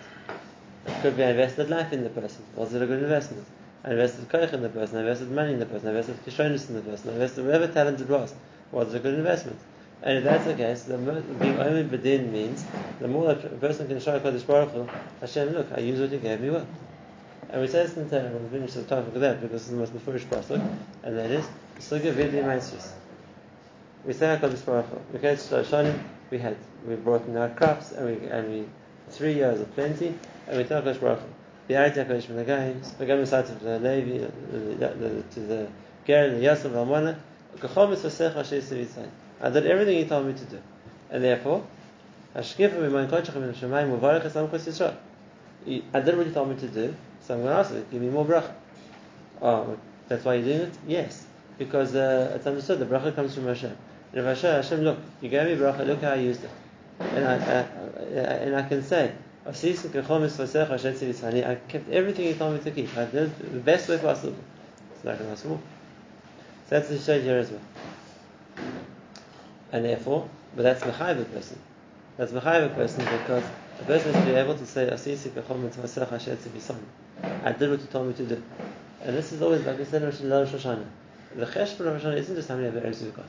It 0.87 1.01
could 1.01 1.17
be 1.17 1.23
I 1.25 1.31
invested 1.31 1.69
life 1.69 1.91
in 1.91 2.05
the 2.05 2.09
person. 2.09 2.45
Was 2.55 2.73
it 2.73 2.81
a 2.81 2.87
good 2.87 3.03
investment? 3.03 3.45
I 3.83 3.91
invested 3.91 4.29
koich 4.29 4.53
in 4.53 4.61
the 4.61 4.69
person. 4.69 4.99
I 4.99 5.01
invested 5.01 5.31
money 5.31 5.51
in 5.51 5.59
the 5.59 5.65
person. 5.65 5.89
I 5.89 5.89
invested 5.89 6.25
kishonis 6.25 6.69
in 6.69 6.75
the 6.75 6.81
person. 6.81 7.09
I 7.09 7.13
invested 7.15 7.45
whatever 7.45 7.67
talent 7.67 7.99
it 7.99 8.07
was. 8.07 8.33
Was 8.71 8.93
it 8.93 8.99
a 8.99 8.99
good 9.01 9.15
investment? 9.15 9.59
And 10.01 10.19
if 10.19 10.23
that's 10.23 10.45
the 10.45 10.53
case, 10.53 10.83
the 10.83 10.97
being 10.97 11.59
only 11.59 11.83
bedin 11.83 12.31
means 12.31 12.63
the 13.01 13.09
more 13.09 13.31
a 13.31 13.35
person 13.35 13.89
can 13.89 13.99
show 13.99 14.17
Kodesh 14.21 14.47
Baruch 14.47 14.71
Hu, 14.71 14.87
Hashem, 15.19 15.49
look, 15.49 15.67
I 15.75 15.81
use 15.81 15.99
what 15.99 16.11
you 16.11 16.19
gave 16.19 16.39
me 16.39 16.51
well. 16.51 16.67
And 17.49 17.61
we 17.61 17.67
say 17.67 17.85
this 17.85 17.97
in 17.97 18.09
Torah, 18.09 18.31
we'll 18.31 18.47
finish 18.47 18.75
the 18.75 18.83
topic 18.83 19.13
of 19.13 19.19
that 19.19 19.41
because 19.41 19.63
is 19.63 19.71
the 19.71 19.75
most 19.75 19.91
first 20.05 20.29
pasuk, 20.29 20.65
and 21.03 21.17
that 21.17 21.31
is 21.31 21.45
Sugya 21.79 22.13
Vidi 22.13 22.37
Maestris. 22.37 22.93
We 24.05 24.13
say 24.13 24.37
HaKadosh 24.37 24.65
Baruch 24.65 24.85
Hu. 24.85 24.99
We 25.13 25.19
get 25.19 25.37
Shoshanim, 25.37 25.99
we 26.29 26.37
had, 26.37 26.57
we 26.87 26.95
brought 26.95 27.25
in 27.27 27.35
our 27.37 27.49
crops, 27.49 27.91
and 27.91 28.05
we, 28.05 28.27
and 28.27 28.49
we, 28.51 28.65
three 29.09 29.33
years 29.33 29.59
of 29.59 29.73
plenty, 29.75 30.13
and 30.47 30.57
we 30.57 30.63
tell 30.63 30.81
HaKadosh 30.81 31.01
Baruch 31.01 31.19
Hu, 31.19 31.25
the 31.67 31.73
Ayat 31.73 31.95
HaKadosh 31.95 32.23
from 32.23 32.35
the 32.35 32.45
Gaim, 32.45 32.99
we 32.99 33.05
go 33.05 33.17
inside 33.17 33.47
to 33.47 33.53
the 33.55 33.79
Levi, 33.79 34.25
to 35.31 35.39
the 35.39 35.67
Ger, 36.05 36.29
the 36.35 36.41
Yosef, 36.41 36.71
Almana, 36.71 37.17
I 37.57 39.49
did 39.49 39.65
everything 39.65 39.97
he 39.97 40.05
told 40.05 40.27
me 40.27 40.33
to 40.33 40.45
do. 40.45 40.61
And 41.09 41.23
therefore, 41.23 41.65
Hashkifa 42.35 42.73
b'moin 42.73 43.09
kochach 43.09 43.35
min 43.35 43.53
Shemayim 43.53 43.97
uvarech 43.97 44.23
esam 44.23 44.51
kos 44.51 44.65
Yisrael. 44.65 44.97
I 45.93 45.99
did 46.01 46.17
what 46.17 46.27
he 46.27 46.33
told 46.33 46.49
me 46.49 46.55
to 46.57 46.67
do, 46.67 46.93
so 47.21 47.33
I'm 47.33 47.43
going 47.43 47.53
to 47.53 47.59
ask 47.59 47.73
you, 47.73 47.85
give 47.89 48.01
me 48.01 48.09
more 48.09 48.25
bracha. 48.25 48.51
Oh, 49.41 49.77
that's 50.09 50.25
why 50.25 50.35
you're 50.35 50.43
doing 50.43 50.59
it? 50.67 50.77
Yes. 50.85 51.25
Because 51.57 51.95
uh, 51.95 52.33
it's 52.35 52.45
understood 52.45 52.79
the 52.79 52.85
bracha 52.85 53.15
comes 53.15 53.33
from 53.35 53.45
Hashem. 53.45 53.77
And 54.15 54.25
if 54.25 54.41
Hashem, 54.41 54.81
look, 54.81 54.97
you 55.21 55.27
gave 55.27 55.45
me 55.47 55.61
bracha, 55.61 55.85
look 55.85 56.01
how 56.01 56.11
I 56.11 56.15
used 56.15 56.41
it. 56.43 56.49
And 56.99 57.25
I, 57.25 57.35
I, 57.35 57.59
I, 57.59 58.35
and 58.45 58.55
I 58.55 58.63
can 58.63 58.81
say, 58.81 59.11
"Asisi 59.45 59.89
kechol 59.89 60.21
mitzvasecha 60.21 60.71
asher 60.71 60.93
tzivitzani." 60.93 61.45
I 61.45 61.55
kept 61.55 61.89
everything 61.89 62.27
you 62.27 62.35
told 62.35 62.53
me 62.53 62.61
to 62.61 62.71
keep. 62.71 62.95
I 62.97 63.03
did 63.05 63.37
the 63.37 63.59
best 63.59 63.89
way 63.89 63.97
possible. 63.97 64.37
So 65.03 65.11
I 65.11 65.17
can 65.17 65.25
ask. 65.27 65.43
So 65.43 65.59
that's 66.69 66.87
the 66.87 66.97
shade 66.97 67.23
here 67.23 67.37
as 67.37 67.51
well. 67.51 67.61
And 69.73 69.83
therefore, 69.83 70.29
but 70.55 70.63
that's 70.63 70.81
mechayiv 70.83 71.21
a 71.21 71.25
person. 71.25 71.59
That's 72.15 72.31
mechayiv 72.31 72.67
a 72.67 72.69
person 72.69 73.03
because 73.03 73.43
a 73.81 73.83
person 73.83 74.13
has 74.13 74.23
to 74.23 74.31
be 74.31 74.37
able 74.37 74.55
to 74.55 74.65
say, 74.65 74.89
"Asisi 74.89 75.29
kechol 75.31 75.59
mitzvasecha 75.61 76.13
asher 76.13 76.37
tzivitzani." 76.37 77.43
I 77.43 77.51
did 77.51 77.69
what 77.69 77.81
you 77.81 77.87
told 77.87 78.07
me 78.07 78.13
to 78.13 78.25
do. 78.25 78.41
And 79.03 79.15
this 79.15 79.33
is 79.33 79.41
always, 79.41 79.65
like 79.65 79.79
I 79.79 79.83
said 79.83 80.01
in 80.01 80.29
Rosh 80.29 80.51
Hashanah, 80.51 80.85
the 81.35 81.45
cheshbon 81.45 81.87
of 81.87 82.01
Hashanah 82.01 82.17
isn't 82.17 82.35
just 82.35 82.47
how 82.47 82.55
many 82.55 82.69
Averis 82.69 83.01
we've 83.01 83.13
got. 83.13 83.25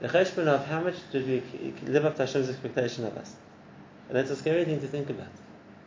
The 0.00 0.08
cheshbon 0.08 0.46
of 0.46 0.66
how 0.66 0.80
much 0.80 0.94
did 1.12 1.26
we 1.26 1.42
live 1.86 2.06
up 2.06 2.16
to 2.16 2.26
Hashem's 2.26 2.48
expectation 2.48 3.04
of 3.04 3.16
us. 3.16 3.34
And 4.08 4.16
that's 4.16 4.30
a 4.30 4.36
scary 4.36 4.64
thing 4.64 4.80
to 4.80 4.88
think 4.88 5.10
about. 5.10 5.28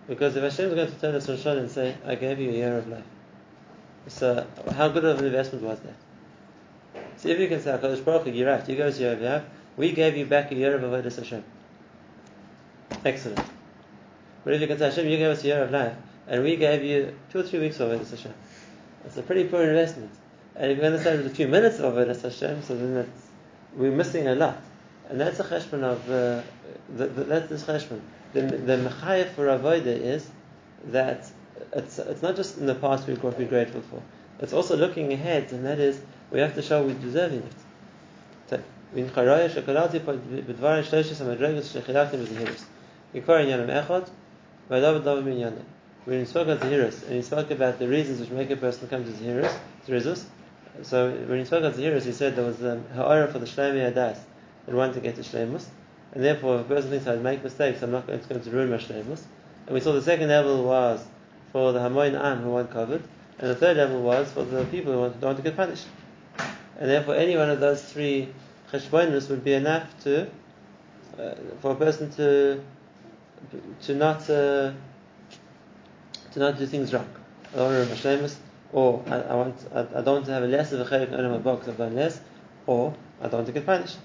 Because 0.07 0.35
if 0.35 0.43
Hashem 0.43 0.69
is 0.69 0.75
going 0.75 0.91
to 0.91 0.99
turn 0.99 1.15
us 1.15 1.27
Rosh 1.27 1.39
Hashanah 1.39 1.59
and 1.59 1.71
say, 1.71 1.95
I 2.05 2.15
gave 2.15 2.39
you 2.39 2.49
a 2.49 2.53
year 2.53 2.77
of 2.77 2.87
life, 2.87 3.03
so 4.07 4.45
how 4.75 4.89
good 4.89 5.05
of 5.05 5.19
an 5.19 5.25
investment 5.25 5.63
was 5.63 5.79
that? 5.79 5.95
So 7.17 7.29
if 7.29 7.39
you 7.39 7.47
can 7.47 7.61
say, 7.61 7.71
HaKadosh 7.71 8.03
Baruch 8.03 8.27
you're 8.27 8.47
right, 8.47 8.67
you 8.67 8.83
a 8.83 8.91
year 8.91 9.13
of 9.13 9.21
life, 9.21 9.43
we 9.77 9.91
gave 9.93 10.17
you 10.17 10.25
back 10.25 10.51
a 10.51 10.55
year 10.55 10.75
of 10.75 10.81
Avodah 10.81 11.15
Hashem. 11.15 11.43
Excellent. 13.05 13.41
But 14.43 14.53
if 14.53 14.61
you 14.61 14.67
can 14.67 14.77
say, 14.77 14.85
Hashem, 14.85 15.07
you 15.07 15.17
gave 15.17 15.31
us 15.31 15.43
a 15.43 15.47
year 15.47 15.63
of 15.63 15.71
life, 15.71 15.95
and 16.27 16.43
we 16.43 16.57
gave 16.57 16.83
you 16.83 17.15
two 17.31 17.39
or 17.39 17.43
three 17.43 17.59
weeks 17.59 17.79
of 17.79 17.89
Avodah 17.89 18.09
Hashem. 18.09 18.33
It's 19.05 19.17
a 19.17 19.23
pretty 19.23 19.45
poor 19.45 19.63
investment. 19.63 20.11
And 20.55 20.71
if 20.71 20.77
you're 20.77 20.89
going 20.89 20.97
to 20.97 21.03
say 21.03 21.15
it 21.15 21.25
a 21.25 21.29
few 21.29 21.47
minutes 21.47 21.79
of 21.79 21.93
Avodah 21.93 22.21
Hashem, 22.21 22.61
so 22.63 22.75
then 22.75 22.93
that's, 22.93 23.27
we're 23.75 23.91
missing 23.91 24.27
a 24.27 24.35
lot. 24.35 24.61
And 25.09 25.19
that's 25.19 25.39
a 25.39 25.43
cheshbon 25.43 25.83
of, 25.83 26.09
uh, 26.09 26.41
the, 26.95 27.07
the, 27.07 27.23
that's 27.25 27.49
this 27.49 27.63
cheshbon. 27.63 28.01
The, 28.33 28.41
the 28.41 28.89
mechayev 28.89 29.29
for 29.31 29.45
Avodah 29.47 29.85
is 29.85 30.29
that 30.85 31.29
it's, 31.73 31.99
it's 31.99 32.21
not 32.21 32.35
just 32.35 32.57
in 32.57 32.65
the 32.65 32.75
past 32.75 33.07
we've 33.07 33.21
got 33.21 33.33
to 33.33 33.39
be 33.39 33.45
grateful 33.45 33.81
for. 33.81 34.01
It's 34.39 34.53
also 34.53 34.75
looking 34.75 35.13
ahead, 35.13 35.51
and 35.51 35.65
that 35.65 35.79
is, 35.79 36.01
we 36.31 36.39
have 36.39 36.55
to 36.55 36.61
show 36.61 36.83
we're 36.83 36.93
deserving 36.95 37.43
it. 37.43 38.59
"V'in 38.95 39.09
charaya 39.09 39.49
shekarati 39.49 40.03
po- 40.03 40.17
b'dvarim 40.17 40.83
shloshis 40.83 41.21
hamadregos 41.21 41.71
shechilaktim 41.73 42.25
b'zehiros." 42.25 42.63
Yikvar 43.13 43.45
inyanim 43.45 43.67
echad, 43.67 44.09
v'adav 44.69 45.03
dav 45.03 45.23
minyanim. 45.23 45.63
When 46.05 46.19
he 46.19 46.25
spoke 46.25 46.47
about 46.47 46.59
Zahiris, 46.59 47.03
and 47.03 47.13
he 47.13 47.21
spoke 47.21 47.49
about 47.51 47.79
the 47.79 47.87
reasons 47.87 48.19
which 48.19 48.29
make 48.29 48.49
a 48.49 48.57
person 48.57 48.87
come 48.89 49.05
to 49.05 49.11
Zahiris, 49.11 49.53
to 49.85 49.91
Rizus, 49.91 50.25
so 50.81 51.11
when 51.27 51.39
he 51.39 51.45
spoke 51.45 51.59
about 51.59 51.75
Zahiris, 51.75 52.03
he 52.03 52.11
said 52.11 52.35
there 52.35 52.45
was 52.45 52.63
um, 52.63 52.83
ha'ara 52.95 53.31
for 53.31 53.39
the 53.39 53.45
Shlemi 53.45 53.93
Adas, 53.93 54.17
that 54.65 54.75
wanted 54.75 54.93
to 54.95 55.01
get 55.01 55.15
to 55.15 55.21
Shlemus, 55.21 55.65
and 56.13 56.23
therefore 56.23 56.55
if 56.55 56.61
a 56.61 56.63
person 56.63 56.89
thinks 56.89 57.07
I'd 57.07 57.21
make 57.21 57.43
mistakes, 57.43 57.81
I'm 57.81 57.91
not 57.91 58.07
going, 58.07 58.19
it's 58.19 58.27
going 58.27 58.41
to 58.41 58.49
ruin 58.49 58.69
my 58.69 58.77
Shlemus. 58.77 59.21
And 59.65 59.73
we 59.73 59.79
saw 59.79 59.93
the 59.93 60.01
second 60.01 60.29
level 60.29 60.63
was 60.63 61.05
for 61.51 61.71
the 61.71 61.79
Hamoin 61.79 62.19
Am 62.19 62.41
who 62.41 62.49
weren't 62.49 62.71
covered, 62.71 63.03
and 63.39 63.49
the 63.49 63.55
third 63.55 63.77
level 63.77 64.01
was 64.01 64.31
for 64.31 64.43
the 64.43 64.65
people 64.65 64.93
who 64.93 64.99
want, 64.99 65.21
don't 65.21 65.29
want 65.29 65.37
to 65.37 65.43
get 65.43 65.55
punished. 65.55 65.85
And 66.79 66.89
therefore 66.89 67.15
any 67.15 67.37
one 67.37 67.49
of 67.49 67.59
those 67.59 67.83
three 67.83 68.29
cheshbonis 68.71 69.29
would 69.29 69.43
be 69.43 69.53
enough 69.53 69.87
to, 70.03 70.27
uh, 71.19 71.35
for 71.61 71.71
a 71.71 71.75
person 71.75 72.11
to, 72.13 72.61
to 73.83 73.95
not, 73.95 74.21
uh, 74.29 74.71
to 76.31 76.39
not 76.39 76.57
do 76.57 76.65
things 76.65 76.93
wrong. 76.93 77.07
I 77.53 77.57
don't 77.57 77.65
want 77.65 77.89
to 77.89 78.07
ruin 78.07 78.21
my 78.21 78.27
or 78.73 79.03
I, 79.07 79.21
I 79.21 79.35
want 79.35 79.55
I, 79.73 79.81
I 79.81 80.01
don't 80.01 80.15
want 80.15 80.25
to 80.25 80.31
have 80.31 80.43
a 80.43 80.47
less 80.47 80.71
of 80.73 80.81
a 80.81 80.85
chelik 80.85 81.17
in 81.17 81.31
my 81.31 81.37
box. 81.37 81.67
I've 81.67 81.77
done 81.77 81.95
less, 81.95 82.19
or 82.65 82.93
I 83.21 83.23
don't 83.23 83.33
want 83.33 83.47
to 83.47 83.53
get 83.53 83.65
punished. 83.65 83.97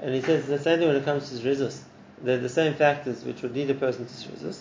And 0.00 0.14
he 0.14 0.20
says 0.20 0.46
the 0.46 0.58
same 0.58 0.80
thing 0.80 0.88
when 0.88 0.96
it 0.96 1.04
comes 1.04 1.30
to 1.30 1.36
zrizus. 1.36 1.80
They're 2.22 2.38
the 2.38 2.48
same 2.48 2.74
factors 2.74 3.24
which 3.24 3.42
would 3.42 3.54
lead 3.54 3.70
a 3.70 3.74
person 3.74 4.06
to 4.06 4.12
zrizus. 4.12 4.60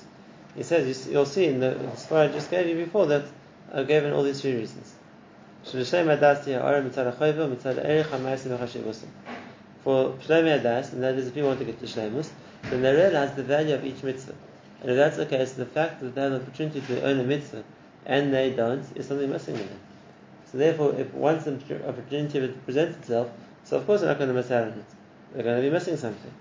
He 0.55 0.63
says 0.63 1.07
you, 1.07 1.17
will 1.17 1.25
see 1.25 1.45
in 1.45 1.59
the, 1.59 1.75
in 1.75 1.89
the 1.89 1.95
story 1.97 2.27
I 2.27 2.31
just 2.31 2.49
gave 2.49 2.67
you 2.67 2.75
before 2.85 3.07
that 3.07 3.25
I've 3.73 3.87
given 3.87 4.13
all 4.13 4.23
these 4.23 4.41
three 4.41 4.55
reasons. 4.55 4.93
For 5.63 5.77
Shlemi 5.77 6.19
Adas, 6.19 6.47
and 10.93 11.03
that 11.03 11.15
is 11.15 11.27
if 11.27 11.35
you 11.35 11.43
want 11.43 11.59
to 11.59 11.65
get 11.65 11.79
to 11.79 11.85
Shlemus, 11.85 12.29
then 12.69 12.81
they 12.81 12.93
realize 12.93 13.35
the 13.35 13.43
value 13.43 13.75
of 13.75 13.85
each 13.85 14.03
mitzvah. 14.03 14.35
And 14.81 14.91
if 14.91 14.97
that's 14.97 15.17
the 15.17 15.25
case, 15.25 15.53
the 15.53 15.65
fact 15.65 16.01
that 16.01 16.15
they 16.15 16.21
have 16.21 16.31
the 16.31 16.41
opportunity 16.41 16.81
to 16.81 17.03
earn 17.03 17.19
a 17.19 17.23
mitzvah 17.23 17.63
and 18.07 18.33
they 18.33 18.51
don't 18.51 18.83
is 18.95 19.07
something 19.07 19.29
missing 19.29 19.55
in 19.55 19.67
them. 19.67 19.79
So 20.51 20.57
therefore, 20.57 20.95
if 20.95 21.13
once 21.13 21.45
an 21.45 21.61
opportunity 21.85 22.47
presents 22.65 22.97
itself, 22.99 23.29
so 23.65 23.77
of 23.77 23.85
course 23.85 23.99
they're 23.99 24.09
not 24.09 24.17
going 24.17 24.29
to 24.29 24.33
miss 24.33 24.49
out 24.49 24.63
on 24.63 24.79
it. 24.79 24.85
They're 25.33 25.43
going 25.43 25.57
to 25.57 25.61
be 25.61 25.69
missing 25.69 25.97
something. 25.97 26.31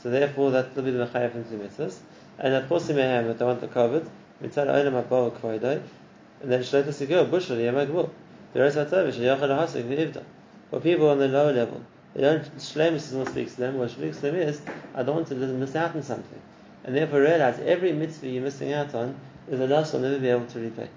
So 0.00 0.10
therefore, 0.10 0.52
that 0.52 0.76
will 0.76 0.84
be 0.84 0.92
the 0.92 1.04
mechayev 1.04 1.34
into 1.34 1.56
the 1.56 1.64
mitzvahs. 1.64 1.98
And 2.38 2.54
of 2.54 2.68
course, 2.68 2.86
they 2.86 2.94
may 2.94 3.02
have, 3.02 3.26
but 3.26 3.38
they 3.38 3.44
want 3.44 3.60
the 3.60 3.66
covered. 3.66 4.08
Mitzvah 4.40 4.66
olam 4.66 4.94
abba 4.94 5.30
kvoidai. 5.32 5.82
And 6.40 6.52
then 6.52 6.60
shloita 6.60 6.94
sigil 6.94 7.26
bushel 7.26 7.56
rest 8.54 8.76
of 8.76 8.90
the 8.90 8.96
sheyachad 8.96 9.40
hasik 9.40 9.88
v'ivda. 9.88 10.22
For 10.70 10.78
people 10.80 11.08
on 11.08 11.18
the 11.18 11.26
lower 11.26 11.52
level, 11.52 11.82
they 12.14 12.20
don't. 12.20 12.44
Shlemus 12.58 13.08
is 13.08 13.14
what 13.14 13.28
speaks 13.28 13.54
to 13.54 13.60
them. 13.62 13.78
What 13.78 13.90
speaks 13.90 14.18
to 14.18 14.22
them 14.30 14.36
is, 14.36 14.62
I 14.94 15.02
don't 15.02 15.16
want 15.16 15.28
to 15.28 15.34
miss 15.34 15.74
out 15.74 15.96
on 15.96 16.02
something. 16.04 16.40
And 16.84 16.94
therefore, 16.94 17.20
realize 17.20 17.58
every 17.58 17.92
mitzvah 17.92 18.28
you're 18.28 18.42
missing 18.44 18.72
out 18.72 18.94
on 18.94 19.16
is 19.50 19.58
a 19.58 19.66
loss 19.66 19.92
you'll 19.92 20.02
never 20.02 20.20
be 20.20 20.28
able 20.28 20.46
to 20.46 20.60
repay. 20.60 20.88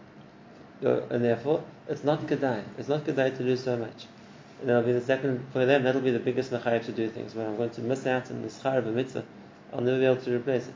And 0.82 1.24
therefore, 1.24 1.63
it's 1.88 2.04
not 2.04 2.22
kedai. 2.22 2.63
It's 2.78 2.89
not 2.89 3.04
kedai 3.04 3.38
to 3.38 3.44
lose 3.44 3.63
so 3.63 3.78
much. 3.78 4.08
And 4.60 4.70
that'll 4.70 4.84
be 4.84 4.94
the 4.94 5.02
second 5.02 5.46
for 5.54 5.65
them. 5.65 5.84
That'll 5.84 6.02
be 6.02 6.12
the 6.12 6.20
biggest 6.20 6.52
mechayev 6.52 6.86
to 6.86 6.91
do 6.91 7.10
things. 7.10 7.36
When 7.36 7.46
I'm 7.46 7.58
going 7.58 7.70
to 7.72 7.82
miss 7.82 8.06
out 8.08 8.32
on 8.32 8.41
the 8.41 8.48
schar 8.48 8.78
of 8.78 8.88
a 8.88 8.91
mitzvah, 8.91 9.24
I'll 9.74 9.82
never 9.82 10.00
be 10.00 10.06
able 10.06 10.17
to 10.17 10.36
replace 10.36 10.67
it. 10.67 10.74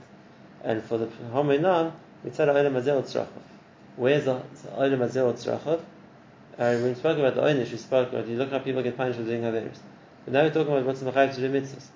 And 0.64 0.84
for 0.84 0.98
the 0.98 1.08
hominam, 1.32 1.94
mitzvah 2.24 2.48
olam 2.48 2.76
azel 2.76 3.02
tzrachov. 3.04 3.28
Where's 3.96 4.26
the 4.26 4.42
olam 4.76 5.02
azel 5.04 5.34
tzrachov? 5.34 5.80
Uh, 6.58 6.74
when 6.76 6.84
we 6.84 6.94
spoke 6.94 7.18
about 7.18 7.36
the 7.36 7.42
oynish, 7.42 7.72
we 7.72 7.78
spoke 7.78 8.10
about 8.10 8.28
you 8.28 8.38
look 8.38 8.52
how 8.52 8.60
people 8.60 8.82
get 8.82 8.96
punished 8.96 9.20
for 9.20 9.26
doing 9.26 9.42
haveris. 9.42 9.80
But 10.24 10.34
now 10.34 10.44
we're 10.44 10.52
talking 10.52 10.72
about 10.72 10.86
what's 10.86 11.00
the 11.00 11.12
mechayev 11.12 11.36
to 11.36 11.42
do 11.42 11.50
mitzvahs. 11.52 11.88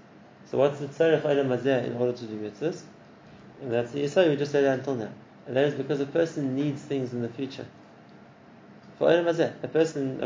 So 0.50 0.58
what's 0.58 0.80
the 0.80 0.88
tzarech 0.88 1.22
olam 1.22 1.56
azeh 1.56 1.86
in 1.86 1.96
order 1.96 2.14
to 2.14 2.26
do 2.26 2.38
mitzvahs? 2.38 2.82
And 3.62 3.72
that's 3.72 3.92
the 3.92 4.04
yisod 4.04 4.30
we 4.30 4.36
just 4.36 4.52
said 4.52 4.64
until 4.64 4.96
now. 4.96 5.12
And 5.48 5.56
that 5.56 5.66
is 5.66 5.74
because 5.74 6.00
a 6.00 6.06
person 6.06 6.56
needs 6.56 6.82
things 6.82 7.14
in 7.14 7.22
the 7.22 7.30
future. 7.30 7.66
A 9.00 9.68
person, 9.72 10.22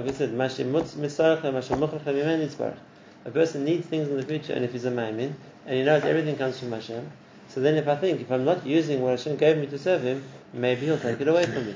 a 3.26 3.32
person 3.32 3.64
needs 3.64 3.86
things 3.86 4.10
in 4.10 4.18
the 4.18 4.24
future, 4.24 4.54
and 4.54 4.66
if 4.66 4.72
he's 4.72 4.86
a 4.86 4.92
maimin, 4.92 5.34
and 5.66 5.78
he 5.78 5.84
knows 5.84 6.04
everything 6.04 6.36
comes 6.38 6.60
from 6.60 6.72
Hashem, 6.72 7.12
so 7.54 7.62
then 7.62 7.76
if 7.76 7.88
I 7.88 7.96
think, 7.96 8.20
if 8.20 8.32
I'm 8.32 8.46
not 8.46 8.66
using 8.66 9.02
what 9.02 9.12
Hashem 9.12 9.38
gave 9.38 9.58
me 9.58 9.68
to 9.68 9.78
serve 9.78 10.02
Him, 10.02 10.24
maybe 10.54 10.88
He'll 10.88 10.98
take 10.98 11.22
it 11.22 11.28
away 11.28 11.46
from 11.46 11.68
me. 11.68 11.76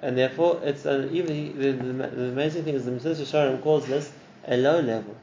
And 0.00 0.18
therefore, 0.18 0.60
it's 0.64 0.84
an, 0.86 1.14
even 1.14 1.56
the, 1.56 1.70
the, 1.70 2.08
the, 2.08 2.28
amazing 2.30 2.64
thing 2.64 2.74
is 2.74 2.84
the 2.84 2.90
Mesilas 2.90 3.20
Yesharim 3.20 3.62
calls 3.62 3.86
this 3.86 4.10
a 4.48 4.56
low 4.56 4.80
level. 4.80 5.14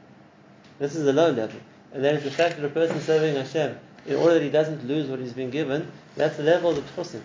This 0.78 0.96
is 0.96 1.06
a 1.06 1.12
low 1.12 1.30
level, 1.30 1.60
and 1.92 2.02
that 2.04 2.14
is 2.14 2.24
the 2.24 2.30
fact 2.30 2.56
that 2.56 2.64
a 2.64 2.70
person 2.70 3.00
serving 3.00 3.36
Hashem, 3.36 3.78
in 4.06 4.16
order 4.16 4.34
that 4.34 4.42
he 4.42 4.48
doesn't 4.48 4.88
lose 4.88 5.08
what 5.08 5.18
he's 5.18 5.34
been 5.34 5.50
given, 5.50 5.92
that's 6.16 6.38
the 6.38 6.42
level 6.42 6.70
of 6.70 6.76
the 6.76 6.82
tchusim. 6.92 7.20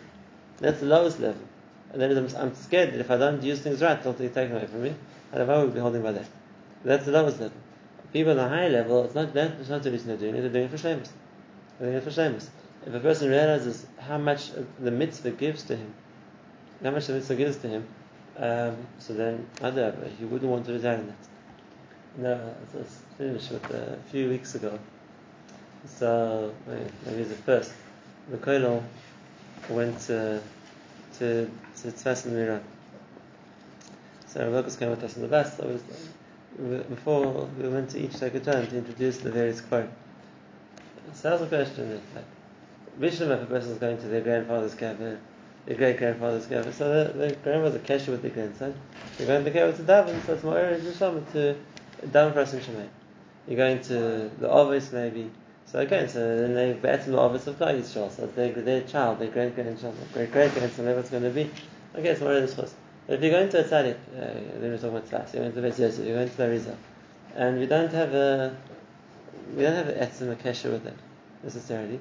That's 0.59 0.81
the 0.81 0.87
lowest 0.87 1.21
level. 1.21 1.41
And 1.93 2.01
then 2.01 2.29
I'm, 2.35 2.53
scared 2.55 2.93
that 2.93 2.99
if 2.99 3.09
I 3.09 3.17
don't 3.17 3.41
use 3.41 3.61
things 3.61 3.81
right, 3.81 4.01
they'll 4.01 4.13
be 4.13 4.27
taken 4.27 4.55
away 4.55 4.65
from 4.67 4.83
me. 4.83 4.93
And 5.31 5.41
if 5.41 5.49
I 5.49 5.57
would 5.63 5.73
be 5.73 5.79
holding 5.79 6.03
by 6.03 6.11
that. 6.13 6.25
That's 6.83 7.05
the 7.05 7.11
lowest 7.11 7.39
level. 7.39 7.57
People 8.13 8.31
on 8.31 8.37
the 8.37 8.47
high 8.47 8.67
level, 8.67 9.03
it's 9.03 9.15
not 9.15 9.33
that, 9.33 9.51
it's 9.59 9.69
not 9.69 9.83
the 9.83 9.91
reason 9.91 10.07
they're 10.07 10.17
doing 10.17 10.35
it, 10.35 10.41
they're 10.41 10.49
doing 10.49 10.65
it 10.65 10.71
for 10.71 10.77
shameless. 10.77 11.11
They're 11.79 11.89
doing 11.89 11.97
it 11.97 12.03
for 12.03 12.11
shameless. 12.11 12.49
If 12.85 12.93
a 12.93 12.99
person 12.99 13.29
realizes 13.29 13.85
how 13.99 14.17
much 14.17 14.51
the 14.79 14.91
mitzvah 14.91 15.31
gives 15.31 15.63
to 15.63 15.75
him, 15.75 15.93
how 16.83 16.91
much 16.91 17.07
the 17.07 17.13
mitzvah 17.13 17.35
gives 17.35 17.57
to 17.57 17.67
him, 17.67 17.87
um, 18.37 18.77
so 18.99 19.13
then, 19.13 19.47
other, 19.61 19.95
he 20.19 20.25
wouldn't 20.25 20.49
want 20.49 20.65
to 20.67 20.73
resign 20.73 20.99
in 20.99 21.07
that. 21.07 21.15
No, 22.17 22.53
I 22.79 23.17
finished 23.17 23.51
with 23.51 23.71
uh, 23.71 23.93
a 23.93 24.09
few 24.11 24.29
weeks 24.29 24.55
ago. 24.55 24.79
So, 25.85 26.53
maybe 27.05 27.23
the 27.23 27.35
first. 27.35 27.71
Koilol 28.31 28.83
went 29.69 29.99
to 30.01 30.41
to 31.19 31.49
to 31.81 31.91
Tzves 31.91 32.25
in 32.25 32.37
Iran. 32.37 32.63
So 34.27 34.41
Rav 34.41 34.53
Lucas 34.53 34.75
came 34.75 34.89
with 34.89 35.03
us 35.03 35.15
in 35.15 35.21
the 35.21 35.27
bus. 35.27 35.57
So 35.57 35.67
was, 35.67 35.81
before 36.89 37.47
we 37.59 37.69
went 37.69 37.89
to 37.91 37.99
each 37.99 38.19
take 38.19 38.35
a 38.35 38.39
turn 38.39 38.67
to 38.67 38.77
introduce 38.77 39.17
the 39.17 39.31
various 39.31 39.61
quote. 39.61 39.89
So 41.13 41.29
that's 41.29 41.43
a 41.43 41.47
question. 41.47 41.91
Is 41.91 42.01
like, 42.15 42.25
Bishlam, 42.99 43.31
if 43.31 43.43
a 43.43 43.45
person 43.45 43.71
is 43.71 43.77
going 43.77 43.97
to 43.99 44.07
their 44.07 44.21
grandfather's 44.21 44.75
cabin, 44.75 45.19
their 45.65 45.75
great 45.75 45.97
grandfather's 45.97 46.45
cabin, 46.45 46.73
so 46.73 47.05
the, 47.05 47.13
the 47.13 47.35
grandfather's 47.35 48.07
a 48.07 48.11
with 48.11 48.21
their 48.21 48.31
grandson. 48.31 48.73
They're 49.17 49.27
going 49.27 49.43
to 49.43 49.51
the 49.51 49.57
cabin 49.57 49.75
to 49.75 49.83
daven, 49.83 50.25
so 50.25 50.33
it's 50.33 50.43
more 50.43 50.55
urgent 50.55 50.97
to 51.33 51.55
daven 52.07 52.33
for 52.33 52.39
us 52.39 52.53
in 52.53 52.59
Shemayim. 52.59 52.89
You're 53.47 53.57
going 53.57 53.81
to 53.83 54.29
the 54.39 54.49
office 54.49 54.91
maybe 54.91 55.31
So 55.67 55.79
again, 55.79 56.07
so 56.07 56.19
then 56.37 56.53
they 56.53 56.73
better 56.73 57.11
the 57.11 57.19
office 57.19 57.45
of 57.47 57.59
Klal 57.59 57.77
Yisrael. 57.77 58.09
So 58.09 58.25
their, 58.27 58.53
their 58.53 58.81
child, 58.81 59.19
their 59.19 59.29
great 59.29 59.53
grandchild, 59.53 59.95
great 60.13 60.31
great 60.31 60.53
grandson, 60.53 60.85
whatever 60.85 61.01
it's 61.01 61.09
going 61.09 61.23
to 61.23 61.29
be. 61.29 61.51
Okay, 61.93 62.09
it's 62.09 62.21
more 62.21 62.33
of 62.33 62.41
this 62.41 62.53
But 62.55 63.15
if 63.15 63.23
you 63.23 63.31
go 63.31 63.41
into 63.41 63.59
a 63.59 63.63
tzaddik, 63.63 63.95
uh, 63.95 64.19
then 64.59 64.61
we're 64.61 64.77
talking 64.77 64.89
about 64.97 65.09
tzaddik, 65.09 65.33
you're 65.33 65.51
going 65.51 65.55
to 65.55 65.61
Beis 65.61 65.79
Yosef, 65.79 66.05
you're 66.05 66.15
going 66.15 66.29
to 66.29 66.37
the 66.37 66.49
Rizal, 66.49 66.77
and 67.35 67.59
we 67.59 67.65
don't 67.65 67.91
have 67.91 68.13
a 68.13 68.55
we 69.55 69.63
don't 69.63 69.75
have 69.75 69.89
an 69.89 69.95
etzim 69.95 70.35
kesher 70.37 70.71
with 70.71 70.83
them 70.85 70.97
necessarily. 71.43 71.99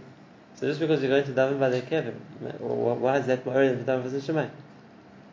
So 0.54 0.68
just 0.68 0.78
because 0.80 1.02
you're 1.02 1.10
going 1.10 1.24
to 1.24 1.32
daven 1.32 1.58
by 1.58 1.68
the 1.68 1.82
kever, 1.82 2.14
why 2.60 3.18
is 3.18 3.26
that 3.26 3.44
more 3.44 3.54
than 3.54 3.84
the 3.84 3.92
daven 3.92 4.02
for 4.10 4.32
Shemayim? 4.32 4.50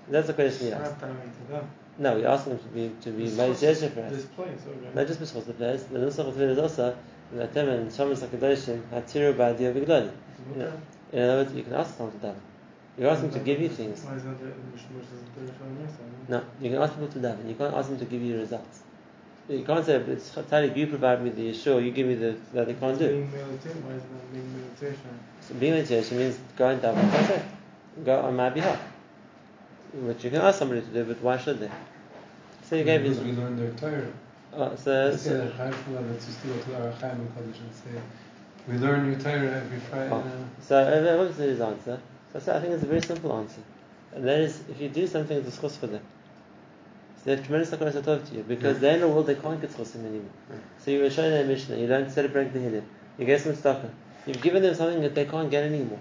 That's 0.10 0.28
the 0.28 0.34
question 0.34 0.68
you 0.68 0.74
ask. 0.74 0.84
not 0.84 1.02
davening 1.02 1.48
to 1.48 1.52
them. 1.54 1.70
No, 2.00 2.18
you're 2.18 2.30
asking 2.30 2.58
them 2.58 2.64
to 2.64 2.70
be 2.70 2.92
to 3.02 3.12
be 3.12 3.26
This 3.26 3.34
Beis 3.34 3.36
place- 3.36 3.62
Yosef 3.64 3.94
for 3.94 4.02
us. 4.02 4.12
This 4.12 4.26
place, 4.26 4.50
okay. 4.68 4.96
Not 4.96 5.08
just 5.08 5.20
b'schos 5.22 5.46
the 5.46 5.54
place. 5.54 5.84
The 5.84 6.00
nusach 6.00 6.28
of 6.28 6.42
is 6.42 6.58
also 6.58 6.98
that 7.34 7.54
them 7.54 7.70
and 7.70 7.92
Shamas 7.92 8.20
Hakadoshim 8.20 8.82
hatiru 8.92 9.34
ba'adio 9.34 9.74
b'gdoli. 9.74 10.12
Okay. 10.52 10.72
In 11.14 11.22
other 11.22 11.44
words, 11.44 11.54
you 11.54 11.64
can 11.64 11.74
ask 11.74 11.96
someone 11.96 12.20
to 12.20 12.28
daven. 12.28 12.40
You're 12.98 13.10
asking 13.10 13.32
to 13.32 13.40
give 13.40 13.60
you 13.60 13.70
things. 13.70 14.04
Why 14.04 14.16
is 14.16 14.24
that 14.24 14.40
the 14.40 14.46
Mishmush 14.46 15.02
is 15.02 15.24
the 15.36 15.42
Rishon 15.52 15.82
Mesa? 15.82 15.98
No, 16.28 16.44
you 16.62 16.70
can 16.70 16.82
ask 16.82 16.94
people 16.94 17.08
to 17.08 17.20
daven. 17.20 17.48
You 17.50 17.56
can't 17.56 17.74
ask 17.74 17.90
them 17.90 18.00
to 18.00 18.06
give 18.06 18.22
you 18.22 18.38
results. 18.40 18.82
You 19.50 19.64
can't 19.64 19.86
say 19.86 19.96
it's 19.96 20.30
Talik, 20.30 20.78
you 20.78 20.88
provide 20.88 21.24
me 21.24 21.30
the 21.32 21.52
Yeshua, 21.52 21.84
you 21.84 21.92
give 21.92 22.08
me 22.08 22.16
the 22.16 22.38
that 22.54 22.68
they 22.68 22.74
can't 22.74 22.98
do. 22.98 23.08
Being 23.08 23.32
meditation, 23.32 23.86
why 23.86 23.94
is 23.96 24.04
that 24.04 24.34
being 24.34 24.54
meditation? 24.56 25.20
So 25.42 25.54
being 25.56 25.74
meditation 25.74 26.18
means 26.18 26.40
go 26.56 26.70
and 26.70 26.82
daven. 26.82 27.12
That's 27.12 27.30
it. 27.30 27.44
Go 28.06 28.22
on 28.22 28.36
my 28.36 28.50
behalf. 28.50 28.80
Which 29.94 30.24
you 30.24 30.30
can 30.30 30.42
ask 30.42 30.60
somebody 30.60 30.82
to 30.82 30.88
do, 30.88 31.04
but 31.04 31.22
why 31.22 31.38
should 31.38 31.60
they? 31.60 31.72
So 32.64 32.76
you 32.76 32.84
gave 32.84 33.04
because 33.04 33.20
me. 33.20 33.32
we 33.32 33.38
learned 33.38 33.60
their 33.60 33.72
Torah. 33.72 34.12
Ah, 34.56 34.70
oh, 34.72 34.76
so, 34.76 35.16
so 35.16 35.38
that 35.38 35.54
Chaim 35.54 35.74
Shmuel, 35.74 36.12
let's 36.12 36.26
just 36.28 36.44
go 36.46 36.56
to 36.56 36.76
our 36.76 36.92
Chaim 36.92 37.20
and 37.20 37.30
Kodesh 37.36 37.60
and 37.60 37.74
say, 37.74 38.02
we 38.68 38.78
learn 38.78 39.10
new 39.10 39.16
Torah 39.16 39.62
every 39.64 39.80
Friday. 39.80 40.12
Oh. 40.12 40.24
So 40.62 40.78
uh, 40.78 41.18
what 41.18 41.28
was 41.30 41.38
his 41.38 41.60
answer? 41.60 42.00
So 42.32 42.40
I 42.40 42.42
said, 42.42 42.56
I 42.58 42.60
think 42.62 42.74
it's 42.74 42.84
a 42.84 42.86
very 42.86 43.02
simple 43.02 43.34
answer. 43.34 43.62
And 44.14 44.28
that 44.28 44.40
is, 44.40 44.62
if 44.70 44.80
you 44.80 44.90
do 44.90 45.08
something, 45.08 45.38
it's 45.38 45.58
a 45.58 45.70
for 45.70 45.88
them. 45.88 46.02
So 47.18 47.22
they 47.26 47.36
have 47.36 47.46
tremendous 47.46 47.72
hakaras 47.72 48.02
tov 48.04 48.30
to 48.30 48.36
you 48.36 48.44
because 48.44 48.80
they're 48.80 48.98
in 48.98 49.04
a 49.04 49.08
world 49.08 49.26
they 49.26 49.36
can't 49.36 49.60
get 49.60 49.72
schusim 49.72 50.06
anymore. 50.06 50.32
So 50.78 50.92
you 50.92 51.02
were 51.02 51.10
showing 51.10 51.32
them 51.32 51.48
Mishnah, 51.48 51.78
you 51.78 51.88
don't 51.88 52.12
celebrate 52.12 52.54
the 52.54 52.60
Hillim, 52.60 52.84
you 53.18 53.26
gave 53.26 53.44
them 53.44 53.56
tzedakah. 53.56 53.90
You've 54.28 54.42
given 54.42 54.62
them 54.62 54.76
something 54.76 55.02
that 55.02 55.16
they 55.16 55.26
can't 55.26 55.50
get 55.50 55.64
anymore. 55.64 56.00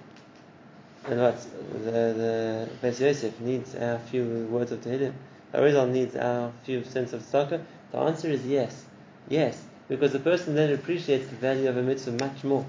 And 1.07 1.21
what? 1.21 1.41
The, 1.85 1.91
the 1.91 2.69
Beis 2.83 3.01
Yosef 3.01 3.41
needs 3.41 3.75
our 3.75 3.95
uh, 3.95 3.99
few 3.99 4.47
words 4.51 4.71
of 4.71 4.81
Tehillim. 4.83 5.13
Arizal 5.55 5.91
needs 5.91 6.17
our 6.17 6.53
few 6.65 6.85
cents 6.85 7.13
of 7.13 7.23
tzedakah. 7.23 7.63
The 7.93 7.99
answer 7.99 8.29
is 8.29 8.47
yes. 8.47 8.85
Yes. 9.29 9.63
Because 9.89 10.13
the 10.13 10.19
person 10.19 10.55
then 10.55 10.73
appreciates 10.73 11.29
the 11.29 11.37
value 11.37 11.69
of 11.69 11.77
a 11.77 11.83
mitzvah 11.83 12.13
much 12.13 12.45
more. 12.45 12.65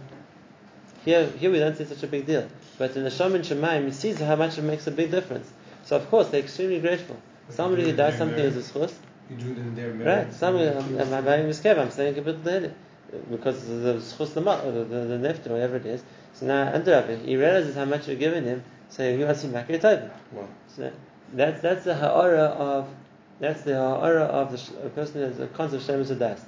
Here, 1.06 1.28
here 1.28 1.52
we 1.52 1.60
don't 1.60 1.78
see 1.78 1.86
such 1.86 2.04
a 2.04 2.08
big 2.08 2.26
deal. 2.26 2.48
But 2.78 2.96
in 2.96 3.04
the 3.04 3.10
Shaman 3.10 3.42
Shemaim, 3.42 3.86
he 3.86 3.92
sees 3.92 4.20
how 4.20 4.36
much 4.36 4.58
it 4.58 4.64
makes 4.64 4.88
a 4.88 4.92
big 4.92 5.12
difference. 5.12 5.52
So 5.86 5.96
of 5.96 6.10
course, 6.10 6.30
they're 6.30 6.42
extremely 6.42 6.80
grateful. 6.80 7.18
Somebody 7.50 7.84
who 7.84 7.96
does 7.96 8.18
something 8.18 8.40
as 8.40 8.56
a 8.58 8.62
schus, 8.62 8.94
You 9.30 9.36
do 9.36 9.52
it 9.52 9.58
in 9.58 9.76
their 9.76 9.94
merit. 9.94 10.26
right? 10.26 10.34
Somebody, 10.34 10.70
um, 10.70 10.78
um, 10.78 11.14
I'm, 11.14 11.14
I'm, 11.14 11.28
I'm 11.30 11.80
I'm 11.80 11.92
saying 11.92 12.18
a 12.18 12.22
bit 12.22 12.44
the 12.44 12.72
because 13.30 13.70
of 13.70 13.82
the 13.82 13.94
schus 13.96 14.34
the 14.34 14.42
the, 14.42 14.84
the, 14.84 15.18
the 15.18 15.28
neft 15.28 15.46
or 15.48 15.54
whatever 15.54 15.76
it 15.76 15.86
is. 15.86 16.04
So 16.34 16.46
now 16.48 16.74
under 16.74 17.02
he 17.24 17.36
realizes 17.36 17.76
how 17.76 17.86
much 17.86 18.08
you're 18.08 18.18
giving 18.18 18.44
him, 18.44 18.64
so 18.90 19.16
he 19.16 19.24
wants 19.24 19.42
to 19.42 19.48
make 19.48 19.70
it 19.70 19.86
over. 19.86 20.12
Wow. 20.32 20.48
So 20.68 20.92
that's 21.34 21.62
that's 21.62 21.84
the 21.84 21.96
ha'ara 21.96 22.44
of 22.44 22.88
that's 23.40 23.64
the 23.64 23.76
ha'ara 23.76 24.24
of 24.24 24.52
the 24.52 24.86
a 24.86 24.90
person 24.90 25.16
who 25.16 25.28
has 25.28 25.40
a 25.40 25.48
concept 25.48 25.82
of 25.82 25.88
shemus 25.88 26.10
das. 26.18 26.46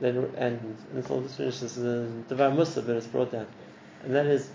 Then 0.00 0.30
and 0.36 0.76
this 0.92 1.10
all 1.10 1.20
this 1.20 1.36
finishes 1.36 1.76
the 1.76 2.08
Devar 2.28 2.50
Musa, 2.50 2.82
but 2.82 2.96
it's 2.96 3.06
brought 3.06 3.32
down, 3.32 3.46
and 4.02 4.14
that 4.14 4.26
is 4.26 4.50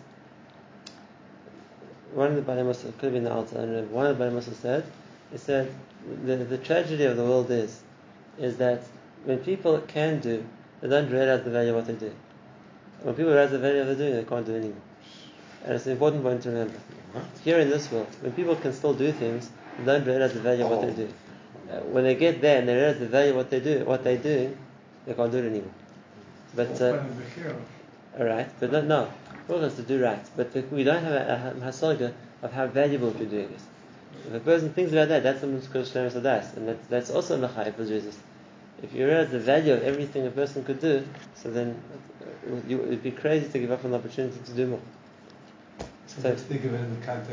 one 2.13 2.27
of 2.31 2.35
the 2.35 2.41
Baalei 2.41 2.65
Mussar 2.65 2.91
could 2.97 3.05
have 3.05 3.13
been 3.13 3.23
the 3.23 3.33
Alter, 3.33 3.85
one 3.91 4.05
of 4.05 4.17
the 4.17 4.23
Baalei 4.23 4.33
Mussar 4.33 4.53
said, 4.55 4.83
he 5.31 5.37
said 5.37 5.71
the 6.25 6.37
the 6.37 6.57
tragedy 6.57 7.05
of 7.05 7.17
the 7.17 7.23
world 7.23 7.51
is 7.51 7.81
is 8.37 8.57
that 8.57 8.81
when 9.25 9.39
people 9.39 9.79
can 9.81 10.19
do, 10.19 10.43
they 10.81 10.89
don't 10.89 11.09
realize 11.09 11.43
the 11.43 11.51
value 11.51 11.69
of 11.69 11.75
what 11.75 11.87
they 11.87 12.07
do. 12.07 12.13
When 13.01 13.15
people 13.15 13.31
realize 13.31 13.51
the 13.51 13.59
value 13.59 13.81
of 13.81 13.87
what 13.87 13.97
they 13.97 14.09
do, 14.09 14.15
they 14.15 14.23
can't 14.23 14.45
do 14.45 14.55
anymore. 14.55 14.88
And 15.65 15.75
it's 15.75 15.85
an 15.85 15.93
important 15.93 16.23
point 16.23 16.41
to 16.43 16.49
remember. 16.49 16.79
Here 17.43 17.59
in 17.59 17.69
this 17.69 17.91
world, 17.91 18.07
when 18.21 18.31
people 18.33 18.55
can 18.55 18.73
still 18.73 18.93
do 18.93 19.11
things, 19.11 19.49
they 19.79 19.85
don't 19.85 20.05
realize 20.05 20.33
the 20.33 20.41
value 20.41 20.63
of 20.65 20.71
what 20.71 20.81
they 20.81 20.93
do. 20.93 21.09
Uh, 21.69 21.79
when 21.91 22.03
they 22.03 22.15
get 22.15 22.41
there 22.41 22.59
and 22.59 22.67
they 22.67 22.75
realize 22.75 22.99
the 22.99 23.07
value 23.07 23.31
of 23.31 23.37
what 23.37 23.49
they 23.49 23.59
do, 23.59 23.83
what 23.85 24.03
they 24.03 24.17
do, 24.17 24.55
they 25.05 25.13
can't 25.13 25.31
do 25.31 25.37
it 25.39 25.45
anymore. 25.45 25.73
But 26.55 26.81
uh, 26.81 26.97
kind 26.97 27.11
of 27.11 27.19
a 27.19 27.29
hero? 27.29 27.61
all 28.19 28.25
right, 28.25 28.49
but 28.59 28.71
no, 28.71 28.81
no, 28.81 29.11
we're 29.47 29.59
going 29.59 29.75
to 29.75 29.81
do 29.83 30.03
right. 30.03 30.25
But 30.35 30.53
the, 30.53 30.61
we 30.71 30.83
don't 30.83 31.03
have 31.03 31.13
a, 31.13 31.53
a 31.57 31.65
hasaga 31.65 32.13
of 32.41 32.51
how 32.51 32.67
valuable 32.67 33.11
we're 33.11 33.25
doing 33.25 33.51
is. 33.53 33.63
If 34.27 34.33
a 34.33 34.39
person 34.39 34.73
thinks 34.73 34.91
about 34.91 35.09
that, 35.09 35.23
that's 35.23 35.41
something 35.41 35.61
called 35.71 35.85
shlemus 35.85 36.19
adas, 36.19 36.55
and 36.57 36.67
that's, 36.67 36.87
that's 36.87 37.09
also 37.09 37.35
in 37.35 37.41
the 37.41 37.47
chayv 37.47 37.75
for 37.75 37.85
Jesus. 37.85 38.17
If 38.81 38.93
you 38.93 39.05
realize 39.05 39.29
the 39.29 39.39
value 39.39 39.73
of 39.73 39.83
everything 39.83 40.25
a 40.25 40.31
person 40.31 40.63
could 40.63 40.79
do, 40.79 41.05
so 41.35 41.51
then 41.51 41.81
uh, 42.21 42.55
you, 42.67 42.81
it'd 42.83 43.03
be 43.03 43.11
crazy 43.11 43.49
to 43.49 43.59
give 43.59 43.71
up 43.71 43.83
an 43.83 43.93
opportunity 43.93 44.39
to 44.45 44.51
do 44.53 44.67
more. 44.67 44.81
So 46.15 46.21
So- 46.21 46.29
let's 46.29 46.41
think 46.41 46.63
of 46.65 46.73
it 46.73 46.77
in 46.81 46.99
the 46.99 47.05
context 47.05 47.29